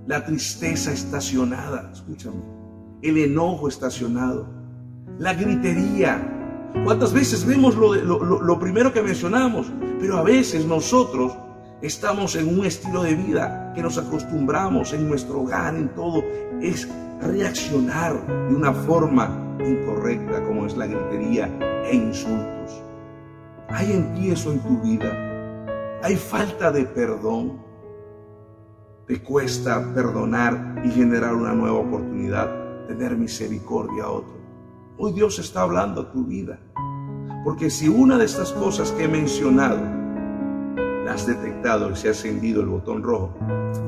La 0.07 0.25
tristeza 0.25 0.91
estacionada, 0.91 1.91
escúchame 1.93 2.57
el 3.01 3.17
enojo 3.17 3.67
estacionado, 3.67 4.47
la 5.19 5.33
gritería. 5.33 6.33
¿Cuántas 6.83 7.13
veces 7.13 7.45
vemos 7.45 7.75
lo, 7.75 7.93
lo, 7.95 8.59
primero 8.59 8.93
que 8.93 9.01
mencionamos? 9.01 9.67
Pero 9.99 10.17
a 10.17 10.23
veces 10.23 10.65
nosotros 10.65 11.33
estamos 11.81 12.35
en 12.35 12.59
un 12.59 12.65
estilo 12.65 13.03
de 13.03 13.15
vida 13.15 13.71
que 13.73 13.81
nos 13.81 13.97
acostumbramos 13.97 14.93
en 14.93 15.07
nuestro 15.07 15.41
hogar, 15.41 15.75
en 15.75 15.89
todo, 15.89 16.23
es 16.61 16.87
reaccionar 17.21 18.47
de 18.47 18.55
una 18.55 18.73
forma 18.73 19.57
incorrecta 19.59 20.43
como 20.43 20.65
es 20.65 20.75
la 20.75 20.87
gritería 20.87 21.49
e 21.85 21.95
insultos. 21.95 22.83
¿Hay 23.69 23.91
en 23.91 24.15
en 24.15 24.59
tu 24.59 24.81
vida? 24.81 25.99
¿Hay 26.03 26.15
falta 26.15 26.71
de 26.71 26.85
perdón? 26.85 27.66
¿Te 29.07 29.23
cuesta 29.23 29.93
perdonar 29.93 30.81
y 30.83 30.89
generar 30.89 31.33
una 31.33 31.53
nueva 31.53 31.79
oportunidad? 31.79 32.67
tener 32.87 33.17
misericordia 33.17 34.05
a 34.05 34.09
otro. 34.09 34.37
Hoy 34.97 35.13
Dios 35.13 35.39
está 35.39 35.61
hablando 35.61 36.01
a 36.01 36.11
tu 36.11 36.25
vida. 36.25 36.59
Porque 37.43 37.69
si 37.69 37.87
una 37.87 38.17
de 38.17 38.25
estas 38.25 38.51
cosas 38.53 38.91
que 38.91 39.03
he 39.03 39.07
mencionado 39.07 39.79
la 41.05 41.13
has 41.13 41.27
detectado 41.27 41.91
y 41.91 41.95
se 41.95 42.07
ha 42.07 42.11
encendido 42.11 42.61
el 42.61 42.67
botón 42.67 43.03
rojo, 43.03 43.33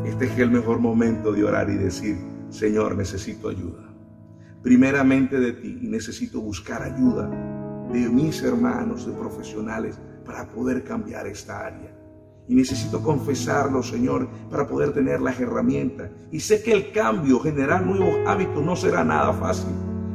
este 0.06 0.26
es 0.26 0.38
el 0.38 0.52
mejor 0.52 0.80
momento 0.80 1.32
de 1.32 1.44
orar 1.44 1.70
y 1.70 1.76
decir, 1.76 2.18
Señor, 2.50 2.96
necesito 2.96 3.50
ayuda. 3.50 3.90
Primeramente 4.62 5.40
de 5.40 5.54
ti 5.54 5.80
y 5.82 5.88
necesito 5.88 6.42
buscar 6.42 6.82
ayuda 6.82 7.30
de 7.92 8.08
mis 8.10 8.42
hermanos, 8.44 9.06
de 9.06 9.14
profesionales, 9.14 10.00
para 10.26 10.48
poder 10.48 10.84
cambiar 10.84 11.26
esta 11.28 11.66
área. 11.66 11.99
Y 12.50 12.56
necesito 12.56 13.02
confesarlo, 13.02 13.82
Señor, 13.82 14.28
para 14.50 14.68
poder 14.68 14.92
tener 14.92 15.22
las 15.22 15.40
herramientas. 15.40 16.10
Y 16.32 16.42
sé 16.42 16.62
que 16.62 16.74
el 16.74 16.92
cambio, 16.92 17.40
generar 17.40 17.86
nuevos 17.86 18.16
hábitos, 18.28 18.66
no 18.66 18.76
será 18.76 19.04
nada 19.04 19.32
fácil. 19.34 19.70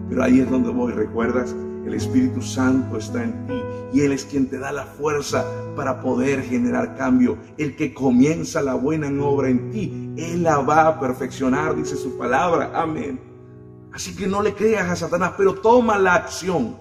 Pero 0.09 0.22
ahí 0.22 0.41
es 0.41 0.51
donde 0.51 0.70
voy, 0.70 0.93
¿recuerdas? 0.93 1.55
El 1.87 1.95
Espíritu 1.95 2.43
Santo 2.43 2.99
está 2.99 3.22
en 3.22 3.47
ti 3.47 3.55
y 3.93 4.01
Él 4.01 4.12
es 4.12 4.24
quien 4.24 4.49
te 4.49 4.59
da 4.59 4.72
la 4.72 4.85
fuerza 4.85 5.45
para 5.76 6.01
poder 6.01 6.43
generar 6.43 6.97
cambio. 6.97 7.39
El 7.59 7.76
que 7.76 7.95
comienza 7.95 8.62
la 8.62 8.74
buena 8.74 9.09
obra 9.24 9.49
en 9.49 9.70
ti, 9.70 10.12
Él 10.16 10.43
la 10.43 10.59
va 10.59 10.89
a 10.89 11.01
perfeccionar, 11.01 11.76
dice 11.76 11.97
su 11.97 12.18
palabra. 12.18 12.72
Amén. 12.74 13.20
Así 13.93 14.16
que 14.16 14.26
no 14.26 14.43
le 14.43 14.55
creas 14.55 14.91
a 14.91 14.97
Satanás, 14.97 15.35
pero 15.37 15.55
toma 15.55 15.99
la 15.99 16.14
acción. 16.14 16.76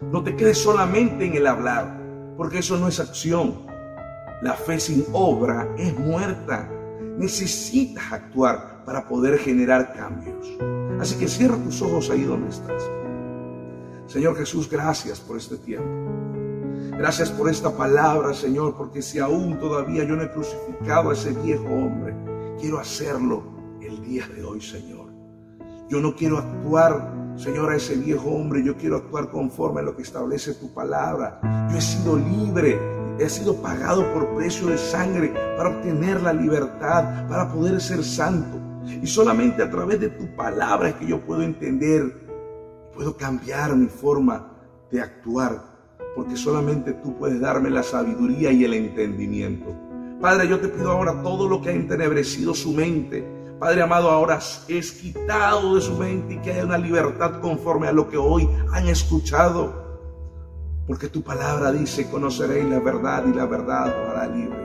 No 0.00 0.22
te 0.22 0.36
quedes 0.36 0.58
solamente 0.58 1.24
en 1.24 1.34
el 1.34 1.46
hablar, 1.46 2.00
porque 2.36 2.58
eso 2.58 2.76
no 2.76 2.86
es 2.86 3.00
acción. 3.00 3.63
La 4.42 4.54
fe 4.54 4.78
sin 4.78 5.04
obra 5.12 5.68
es 5.78 5.98
muerta. 5.98 6.70
necesitas 7.16 8.12
actuar 8.12 8.84
para 8.84 9.06
poder 9.06 9.38
generar 9.38 9.94
cambios. 9.94 10.46
Así 11.00 11.16
que 11.16 11.28
cierra 11.28 11.56
tus 11.58 11.80
ojos 11.80 12.10
ahí 12.10 12.22
donde 12.22 12.48
estás. 12.48 12.82
Señor 14.06 14.36
Jesús, 14.36 14.68
gracias 14.68 15.20
por 15.20 15.36
este 15.36 15.56
tiempo. 15.56 16.10
Gracias 16.98 17.30
por 17.30 17.48
esta 17.48 17.76
palabra, 17.76 18.34
Señor, 18.34 18.76
porque 18.76 19.02
si 19.02 19.18
aún 19.18 19.58
todavía 19.58 20.04
yo 20.04 20.14
no 20.16 20.22
he 20.22 20.30
crucificado 20.30 21.10
a 21.10 21.12
ese 21.14 21.32
viejo 21.32 21.64
hombre, 21.64 22.14
quiero 22.60 22.78
hacerlo 22.78 23.42
el 23.80 24.00
día 24.02 24.28
de 24.28 24.44
hoy, 24.44 24.60
Señor. 24.60 25.12
Yo 25.88 26.00
no 26.00 26.14
quiero 26.14 26.38
actuar, 26.38 27.12
Señor, 27.36 27.72
a 27.72 27.76
ese 27.76 27.96
viejo 27.96 28.28
hombre, 28.30 28.62
yo 28.64 28.76
quiero 28.76 28.96
actuar 28.96 29.30
conforme 29.30 29.80
a 29.80 29.82
lo 29.82 29.96
que 29.96 30.02
establece 30.02 30.54
tu 30.54 30.72
palabra. 30.72 31.40
Yo 31.70 31.78
he 31.78 31.80
sido 31.80 32.16
libre, 32.16 32.78
he 33.18 33.28
sido 33.28 33.56
pagado 33.56 34.12
por 34.12 34.34
precio 34.36 34.68
de 34.68 34.78
sangre 34.78 35.32
para 35.56 35.70
obtener 35.70 36.20
la 36.22 36.32
libertad, 36.32 37.26
para 37.28 37.52
poder 37.52 37.80
ser 37.80 38.04
santo. 38.04 38.58
Y 39.02 39.06
solamente 39.06 39.62
a 39.62 39.70
través 39.70 40.00
de 40.00 40.10
tu 40.10 40.26
palabra 40.36 40.90
es 40.90 40.94
que 40.96 41.06
yo 41.06 41.20
puedo 41.20 41.42
entender, 41.42 42.12
puedo 42.94 43.16
cambiar 43.16 43.74
mi 43.76 43.86
forma 43.86 44.50
de 44.90 45.00
actuar 45.00 45.74
porque 46.14 46.36
solamente 46.36 46.92
tú 46.92 47.16
puedes 47.18 47.40
darme 47.40 47.70
la 47.70 47.82
sabiduría 47.82 48.52
y 48.52 48.64
el 48.64 48.74
entendimiento. 48.74 49.74
Padre, 50.20 50.48
yo 50.48 50.60
te 50.60 50.68
pido 50.68 50.92
ahora 50.92 51.22
todo 51.22 51.48
lo 51.48 51.60
que 51.60 51.70
ha 51.70 51.72
entenebrecido 51.72 52.54
su 52.54 52.72
mente. 52.72 53.26
Padre 53.58 53.82
amado, 53.82 54.10
ahora 54.10 54.38
es 54.68 54.92
quitado 54.92 55.74
de 55.74 55.80
su 55.80 55.94
mente 55.94 56.34
y 56.34 56.38
que 56.38 56.52
haya 56.52 56.64
una 56.64 56.78
libertad 56.78 57.40
conforme 57.40 57.88
a 57.88 57.92
lo 57.92 58.08
que 58.08 58.16
hoy 58.16 58.48
han 58.72 58.86
escuchado. 58.88 59.83
Porque 60.86 61.08
tu 61.08 61.22
palabra 61.22 61.72
dice, 61.72 62.08
conoceréis 62.10 62.66
la 62.66 62.80
verdad 62.80 63.24
y 63.26 63.34
la 63.34 63.46
verdad 63.46 63.88
os 63.88 64.08
hará 64.10 64.26
libre. 64.26 64.58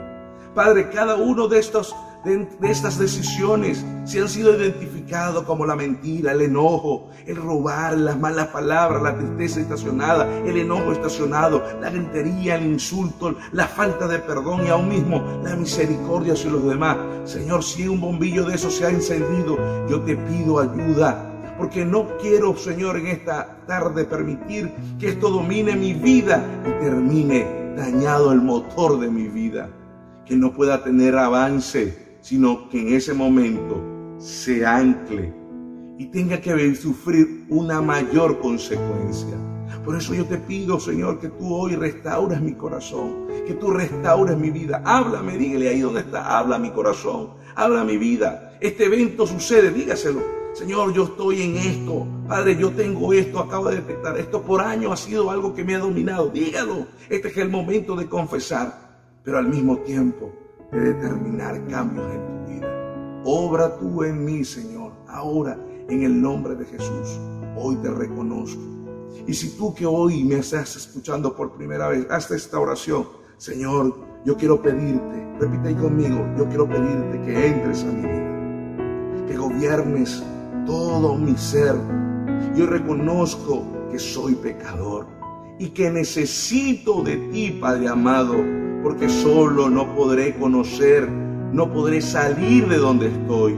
Padre, 0.54 0.90
cada 0.90 1.16
uno 1.16 1.48
de 1.48 1.60
estos 1.60 1.96
de, 2.24 2.48
estas 2.64 3.00
decisiones 3.00 3.86
se 4.04 4.20
han 4.20 4.28
sido 4.28 4.56
identificados 4.56 5.44
como 5.44 5.66
la 5.66 5.76
mentira, 5.76 6.34
el 6.34 6.42
enojo, 6.42 7.10
el 7.26 7.38
robar, 7.38 7.98
las 7.98 8.20
malas 8.20 8.48
palabras, 8.48 9.02
la 9.02 9.18
tristeza 9.18 9.62
estacionada, 9.62 10.28
el 10.46 10.58
enojo 10.58 10.92
estacionado, 10.92 11.64
la 11.80 11.90
gritería, 11.90 12.56
el 12.56 12.66
insulto, 12.66 13.36
la 13.54 13.68
falta 13.68 14.08
de 14.08 14.20
perdón 14.20 14.66
y 14.66 14.70
aún 14.70 14.90
mismo 14.90 15.42
la 15.44 15.56
misericordia 15.56 16.34
hacia 16.34 16.52
los 16.52 16.66
demás. 16.66 16.98
Señor, 17.24 17.64
si 17.64 17.88
un 17.88 18.02
bombillo 18.02 18.46
de 18.46 18.56
eso 18.56 18.70
se 18.70 18.86
ha 18.86 18.90
encendido, 18.90 19.58
yo 19.88 20.02
te 20.02 20.18
pido 20.18 20.60
ayuda 20.60 21.29
porque 21.60 21.86
no 21.86 22.18
quiero, 22.18 22.58
Señor, 22.58 22.98
en 22.98 23.08
esta 23.08 23.60
tarde 23.68 24.06
permitir 24.06 24.72
que 24.98 25.10
esto 25.10 25.30
domine 25.30 25.76
mi 25.76 25.94
vida 25.94 26.44
y 26.66 26.84
termine 26.84 27.74
dañado 27.76 28.32
el 28.32 28.42
motor 28.42 29.00
de 29.00 29.12
mi 29.12 29.28
vida, 29.28 29.70
que 30.26 30.36
no 30.36 30.54
pueda 30.54 30.84
tener 30.84 31.16
avance 31.16 32.10
sino 32.22 32.70
que 32.70 32.82
en 32.82 32.94
ese 32.94 33.14
momento 33.14 33.82
se 34.18 34.66
ancle 34.66 35.34
y 35.98 36.06
tenga 36.08 36.40
que 36.40 36.76
sufrir 36.76 37.46
una 37.50 37.82
mayor 37.82 38.40
consecuencia. 38.40 39.38
Por 39.86 39.96
eso 39.96 40.14
yo 40.14 40.26
te 40.26 40.38
pido, 40.38 40.80
Señor, 40.80 41.20
que 41.20 41.30
tú 41.30 41.54
hoy 41.54 41.76
restaures 41.76 42.42
mi 42.42 42.54
corazón, 42.54 43.28
que 43.48 43.54
tú 43.54 43.72
restaures 43.72 44.38
mi 44.38 44.50
vida. 44.50 44.82
Háblame, 44.86 45.38
dígale 45.38 45.70
ahí 45.70 45.80
donde 45.80 46.02
está, 46.02 46.38
habla 46.38 46.60
mi 46.60 46.72
corazón, 46.72 47.32
habla 47.56 47.84
mi 47.84 47.98
vida. 47.98 48.58
Este 48.60 48.86
evento 48.86 49.26
sucede, 49.26 49.72
dígaselo. 49.72 50.39
Señor, 50.54 50.94
yo 50.94 51.06
estoy 51.06 51.44
en 51.44 51.58
esto. 51.58 52.08
Padre, 52.28 52.58
yo 52.58 52.72
tengo 52.72 53.14
esto, 53.14 53.40
acabo 53.40 53.70
de 53.70 53.78
detectar. 53.78 54.18
Esto 54.18 54.42
por 54.42 54.62
años 54.62 54.92
ha 54.92 54.98
sido 54.98 55.30
algo 55.30 55.54
que 55.54 55.64
me 55.64 55.76
ha 55.76 55.80
dominado. 55.80 56.30
Dígalo. 56.30 56.88
Este 57.10 57.28
es 57.28 57.38
el 57.38 57.50
momento 57.50 57.96
de 57.96 58.08
confesar. 58.08 58.90
Pero 59.24 59.38
al 59.38 59.48
mismo 59.48 59.78
tiempo, 59.80 60.32
de 60.72 60.94
determinar 60.94 61.66
cambios 61.68 62.06
en 62.14 62.28
tu 62.28 62.52
vida. 62.52 63.22
Obra 63.26 63.78
tú 63.78 64.04
en 64.04 64.24
mí, 64.24 64.44
Señor, 64.44 64.94
ahora 65.08 65.58
en 65.88 66.04
el 66.04 66.22
nombre 66.22 66.56
de 66.56 66.66
Jesús. 66.66 67.20
Hoy 67.56 67.76
te 67.78 67.90
reconozco. 67.90 68.62
Y 69.28 69.34
si 69.34 69.58
tú 69.58 69.74
que 69.74 69.86
hoy 69.86 70.24
me 70.24 70.40
estás 70.40 70.76
escuchando 70.76 71.36
por 71.36 71.54
primera 71.54 71.90
vez, 71.90 72.08
haz 72.10 72.32
esta 72.32 72.60
oración. 72.60 73.08
Señor, 73.38 73.96
yo 74.26 74.36
quiero 74.36 74.62
pedirte, 74.62 75.36
repite 75.40 75.76
conmigo, 75.76 76.26
yo 76.38 76.48
quiero 76.48 76.68
pedirte 76.68 77.22
que 77.22 77.48
entres 77.48 77.84
a 77.84 77.88
mi 77.88 78.02
vida, 78.02 79.26
que 79.28 79.38
gobiernes 79.38 80.24
todo 80.70 81.16
mi 81.16 81.36
ser. 81.36 81.76
Yo 82.56 82.68
reconozco 82.68 83.66
que 83.92 83.98
soy 83.98 84.36
pecador 84.36 85.08
y 85.58 85.70
que 85.70 85.90
necesito 85.90 87.02
de 87.02 87.18
ti, 87.32 87.58
Padre 87.60 87.88
amado, 87.88 88.36
porque 88.84 89.10
solo 89.10 89.68
no 89.68 89.96
podré 89.96 90.38
conocer, 90.38 91.10
no 91.10 91.74
podré 91.74 92.02
salir 92.02 92.68
de 92.68 92.78
donde 92.78 93.08
estoy. 93.08 93.58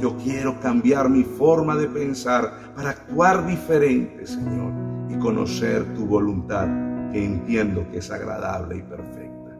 Yo 0.00 0.16
quiero 0.18 0.60
cambiar 0.60 1.10
mi 1.10 1.24
forma 1.24 1.74
de 1.74 1.88
pensar 1.88 2.72
para 2.76 2.90
actuar 2.90 3.44
diferente, 3.44 4.24
Señor, 4.24 4.72
y 5.10 5.16
conocer 5.16 5.94
tu 5.94 6.06
voluntad, 6.06 6.68
que 7.12 7.24
entiendo 7.24 7.84
que 7.90 7.98
es 7.98 8.10
agradable 8.12 8.76
y 8.76 8.82
perfecta. 8.82 9.58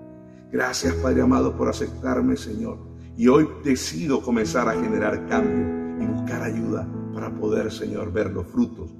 Gracias, 0.52 0.94
Padre 0.94 1.22
amado, 1.22 1.56
por 1.56 1.68
aceptarme, 1.68 2.36
Señor. 2.36 2.78
Y 3.16 3.26
hoy 3.26 3.48
decido 3.64 4.22
comenzar 4.22 4.68
a 4.68 4.74
generar 4.74 5.26
cambio 5.26 5.81
buscar 6.22 6.42
ayuda 6.42 6.86
para 7.14 7.34
poder, 7.34 7.70
Señor, 7.70 8.12
ver 8.12 8.30
los 8.30 8.46
frutos 8.46 8.90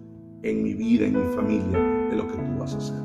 en 0.42 0.62
mi 0.62 0.74
vida, 0.74 1.06
en 1.06 1.18
mi 1.18 1.34
familia, 1.34 1.78
de 1.78 2.16
lo 2.16 2.26
que 2.26 2.34
tú 2.34 2.58
vas 2.58 2.74
a 2.74 2.78
hacer. 2.78 2.96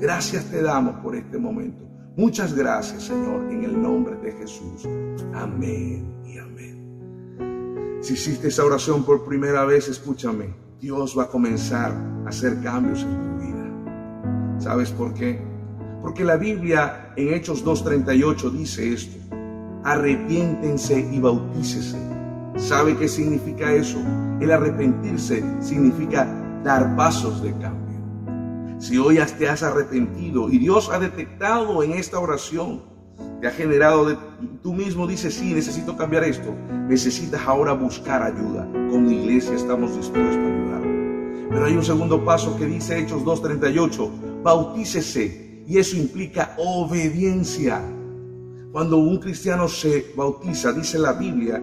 Gracias 0.00 0.46
te 0.46 0.62
damos 0.62 0.96
por 1.02 1.14
este 1.14 1.38
momento. 1.38 1.84
Muchas 2.16 2.54
gracias, 2.54 3.04
Señor, 3.04 3.50
en 3.50 3.64
el 3.64 3.80
nombre 3.80 4.16
de 4.16 4.32
Jesús. 4.32 4.86
Amén 5.34 6.22
y 6.24 6.38
amén. 6.38 7.98
Si 8.00 8.14
hiciste 8.14 8.48
esa 8.48 8.64
oración 8.64 9.04
por 9.04 9.26
primera 9.26 9.64
vez, 9.64 9.88
escúchame. 9.88 10.54
Dios 10.80 11.16
va 11.18 11.24
a 11.24 11.28
comenzar 11.28 11.92
a 12.24 12.28
hacer 12.28 12.60
cambios 12.62 13.02
en 13.02 13.10
tu 13.10 13.44
vida. 13.44 14.58
¿Sabes 14.58 14.90
por 14.90 15.12
qué? 15.12 15.38
Porque 16.00 16.24
la 16.24 16.36
Biblia 16.36 17.12
en 17.16 17.34
Hechos 17.34 17.64
2.38 17.64 18.50
dice 18.52 18.92
esto. 18.92 19.16
Arrepiéntense 19.84 20.98
y 21.12 21.20
bautícese. 21.20 22.15
¿Sabe 22.56 22.96
qué 22.96 23.06
significa 23.06 23.72
eso? 23.72 23.98
El 24.40 24.50
arrepentirse 24.50 25.44
significa 25.60 26.26
dar 26.64 26.96
pasos 26.96 27.42
de 27.42 27.52
cambio. 27.58 28.00
Si 28.78 28.96
hoy 28.96 29.18
te 29.38 29.48
has 29.48 29.62
arrepentido 29.62 30.50
y 30.50 30.58
Dios 30.58 30.90
ha 30.90 30.98
detectado 30.98 31.82
en 31.82 31.92
esta 31.92 32.18
oración, 32.18 32.82
te 33.40 33.46
ha 33.46 33.50
generado, 33.50 34.18
tú 34.62 34.72
mismo 34.72 35.06
dices, 35.06 35.34
sí, 35.34 35.52
necesito 35.52 35.96
cambiar 35.96 36.24
esto, 36.24 36.54
necesitas 36.88 37.42
ahora 37.46 37.72
buscar 37.72 38.22
ayuda. 38.22 38.66
Como 38.90 39.10
iglesia 39.10 39.54
estamos 39.54 39.94
dispuestos 39.94 40.36
a 40.36 40.46
ayudar. 40.46 40.82
Pero 41.50 41.64
hay 41.66 41.76
un 41.76 41.84
segundo 41.84 42.24
paso 42.24 42.56
que 42.56 42.66
dice 42.66 42.98
Hechos 42.98 43.22
2.38, 43.22 44.42
bautícese 44.42 45.62
y 45.66 45.78
eso 45.78 45.96
implica 45.96 46.54
obediencia. 46.56 47.82
Cuando 48.72 48.96
un 48.98 49.18
cristiano 49.18 49.68
se 49.68 50.12
bautiza, 50.16 50.72
dice 50.72 50.98
la 50.98 51.12
Biblia, 51.12 51.62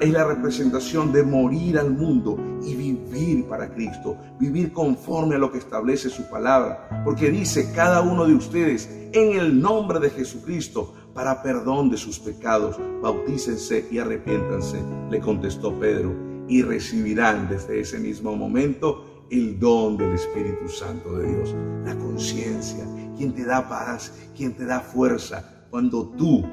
es 0.00 0.10
la 0.10 0.24
representación 0.24 1.12
de 1.12 1.22
morir 1.22 1.78
al 1.78 1.90
mundo 1.90 2.38
y 2.62 2.74
vivir 2.74 3.46
para 3.46 3.72
Cristo, 3.72 4.16
vivir 4.38 4.72
conforme 4.72 5.36
a 5.36 5.38
lo 5.38 5.50
que 5.50 5.58
establece 5.58 6.10
su 6.10 6.28
palabra. 6.28 7.02
Porque 7.04 7.30
dice 7.30 7.72
cada 7.74 8.02
uno 8.02 8.26
de 8.26 8.34
ustedes, 8.34 8.88
en 9.12 9.38
el 9.38 9.60
nombre 9.60 9.98
de 9.98 10.10
Jesucristo, 10.10 10.94
para 11.14 11.42
perdón 11.42 11.90
de 11.90 11.96
sus 11.96 12.18
pecados, 12.18 12.78
bautícense 13.02 13.88
y 13.90 13.98
arrepiéntanse, 13.98 14.78
le 15.10 15.20
contestó 15.20 15.78
Pedro, 15.78 16.14
y 16.48 16.62
recibirán 16.62 17.48
desde 17.48 17.80
ese 17.80 17.98
mismo 17.98 18.34
momento 18.36 19.26
el 19.30 19.58
don 19.58 19.96
del 19.96 20.12
Espíritu 20.12 20.68
Santo 20.68 21.16
de 21.16 21.28
Dios, 21.28 21.54
la 21.84 21.94
conciencia, 21.96 22.84
quien 23.16 23.32
te 23.32 23.44
da 23.44 23.68
paz, 23.68 24.12
quien 24.36 24.54
te 24.54 24.64
da 24.64 24.80
fuerza, 24.80 25.66
cuando 25.70 26.08
tú 26.08 26.44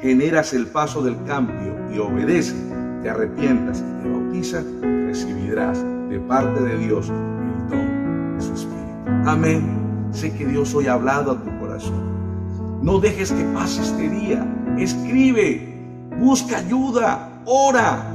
generas 0.00 0.52
el 0.52 0.66
paso 0.66 1.02
del 1.02 1.22
cambio 1.24 1.76
y 1.94 1.98
obedeces, 1.98 2.73
te 3.04 3.10
arrepientas 3.10 3.80
y 3.80 4.02
te 4.02 4.10
bautizas, 4.10 4.64
recibirás 4.80 5.84
de 6.08 6.18
parte 6.20 6.58
de 6.62 6.78
Dios 6.78 7.10
el 7.10 7.68
don 7.68 8.34
de 8.34 8.42
su 8.42 8.54
Espíritu. 8.54 9.28
Amén. 9.28 10.08
Sé 10.10 10.32
que 10.32 10.46
Dios 10.46 10.74
hoy 10.74 10.86
ha 10.86 10.94
hablado 10.94 11.32
a 11.32 11.42
tu 11.42 11.58
corazón. 11.58 12.80
No 12.82 12.98
dejes 12.98 13.30
que 13.30 13.44
pase 13.52 13.82
este 13.82 14.08
día. 14.08 14.46
Escribe, 14.78 16.08
busca 16.18 16.56
ayuda, 16.56 17.42
ora. 17.44 18.10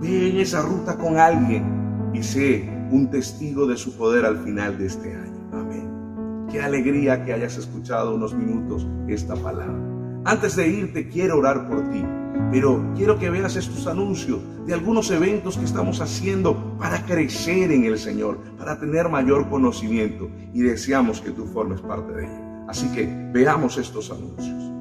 Ve 0.00 0.30
en 0.30 0.38
esa 0.38 0.62
ruta 0.62 0.96
con 0.96 1.16
alguien 1.18 2.10
y 2.12 2.24
sé 2.24 2.68
un 2.90 3.08
testigo 3.08 3.68
de 3.68 3.76
su 3.76 3.96
poder 3.96 4.24
al 4.26 4.38
final 4.38 4.78
de 4.78 4.86
este 4.86 5.14
año. 5.14 5.48
Amén. 5.52 6.48
Qué 6.50 6.60
alegría 6.60 7.24
que 7.24 7.34
hayas 7.34 7.56
escuchado 7.56 8.16
unos 8.16 8.34
minutos 8.34 8.84
esta 9.06 9.36
palabra. 9.36 9.78
Antes 10.24 10.56
de 10.56 10.66
irte 10.66 11.08
quiero 11.08 11.38
orar 11.38 11.68
por 11.68 11.88
ti, 11.90 12.04
pero 12.52 12.84
quiero 12.94 13.18
que 13.18 13.30
veas 13.30 13.56
estos 13.56 13.86
anuncios 13.86 14.38
de 14.66 14.74
algunos 14.74 15.10
eventos 15.10 15.56
que 15.56 15.64
estamos 15.64 16.02
haciendo 16.02 16.76
para 16.78 17.04
crecer 17.06 17.72
en 17.72 17.84
el 17.84 17.98
Señor, 17.98 18.38
para 18.58 18.78
tener 18.78 19.08
mayor 19.08 19.48
conocimiento 19.48 20.28
y 20.52 20.60
deseamos 20.60 21.22
que 21.22 21.30
tú 21.30 21.46
formes 21.46 21.80
parte 21.80 22.12
de 22.12 22.24
ello. 22.24 22.68
Así 22.68 22.86
que 22.92 23.06
veamos 23.32 23.78
estos 23.78 24.10
anuncios. 24.10 24.71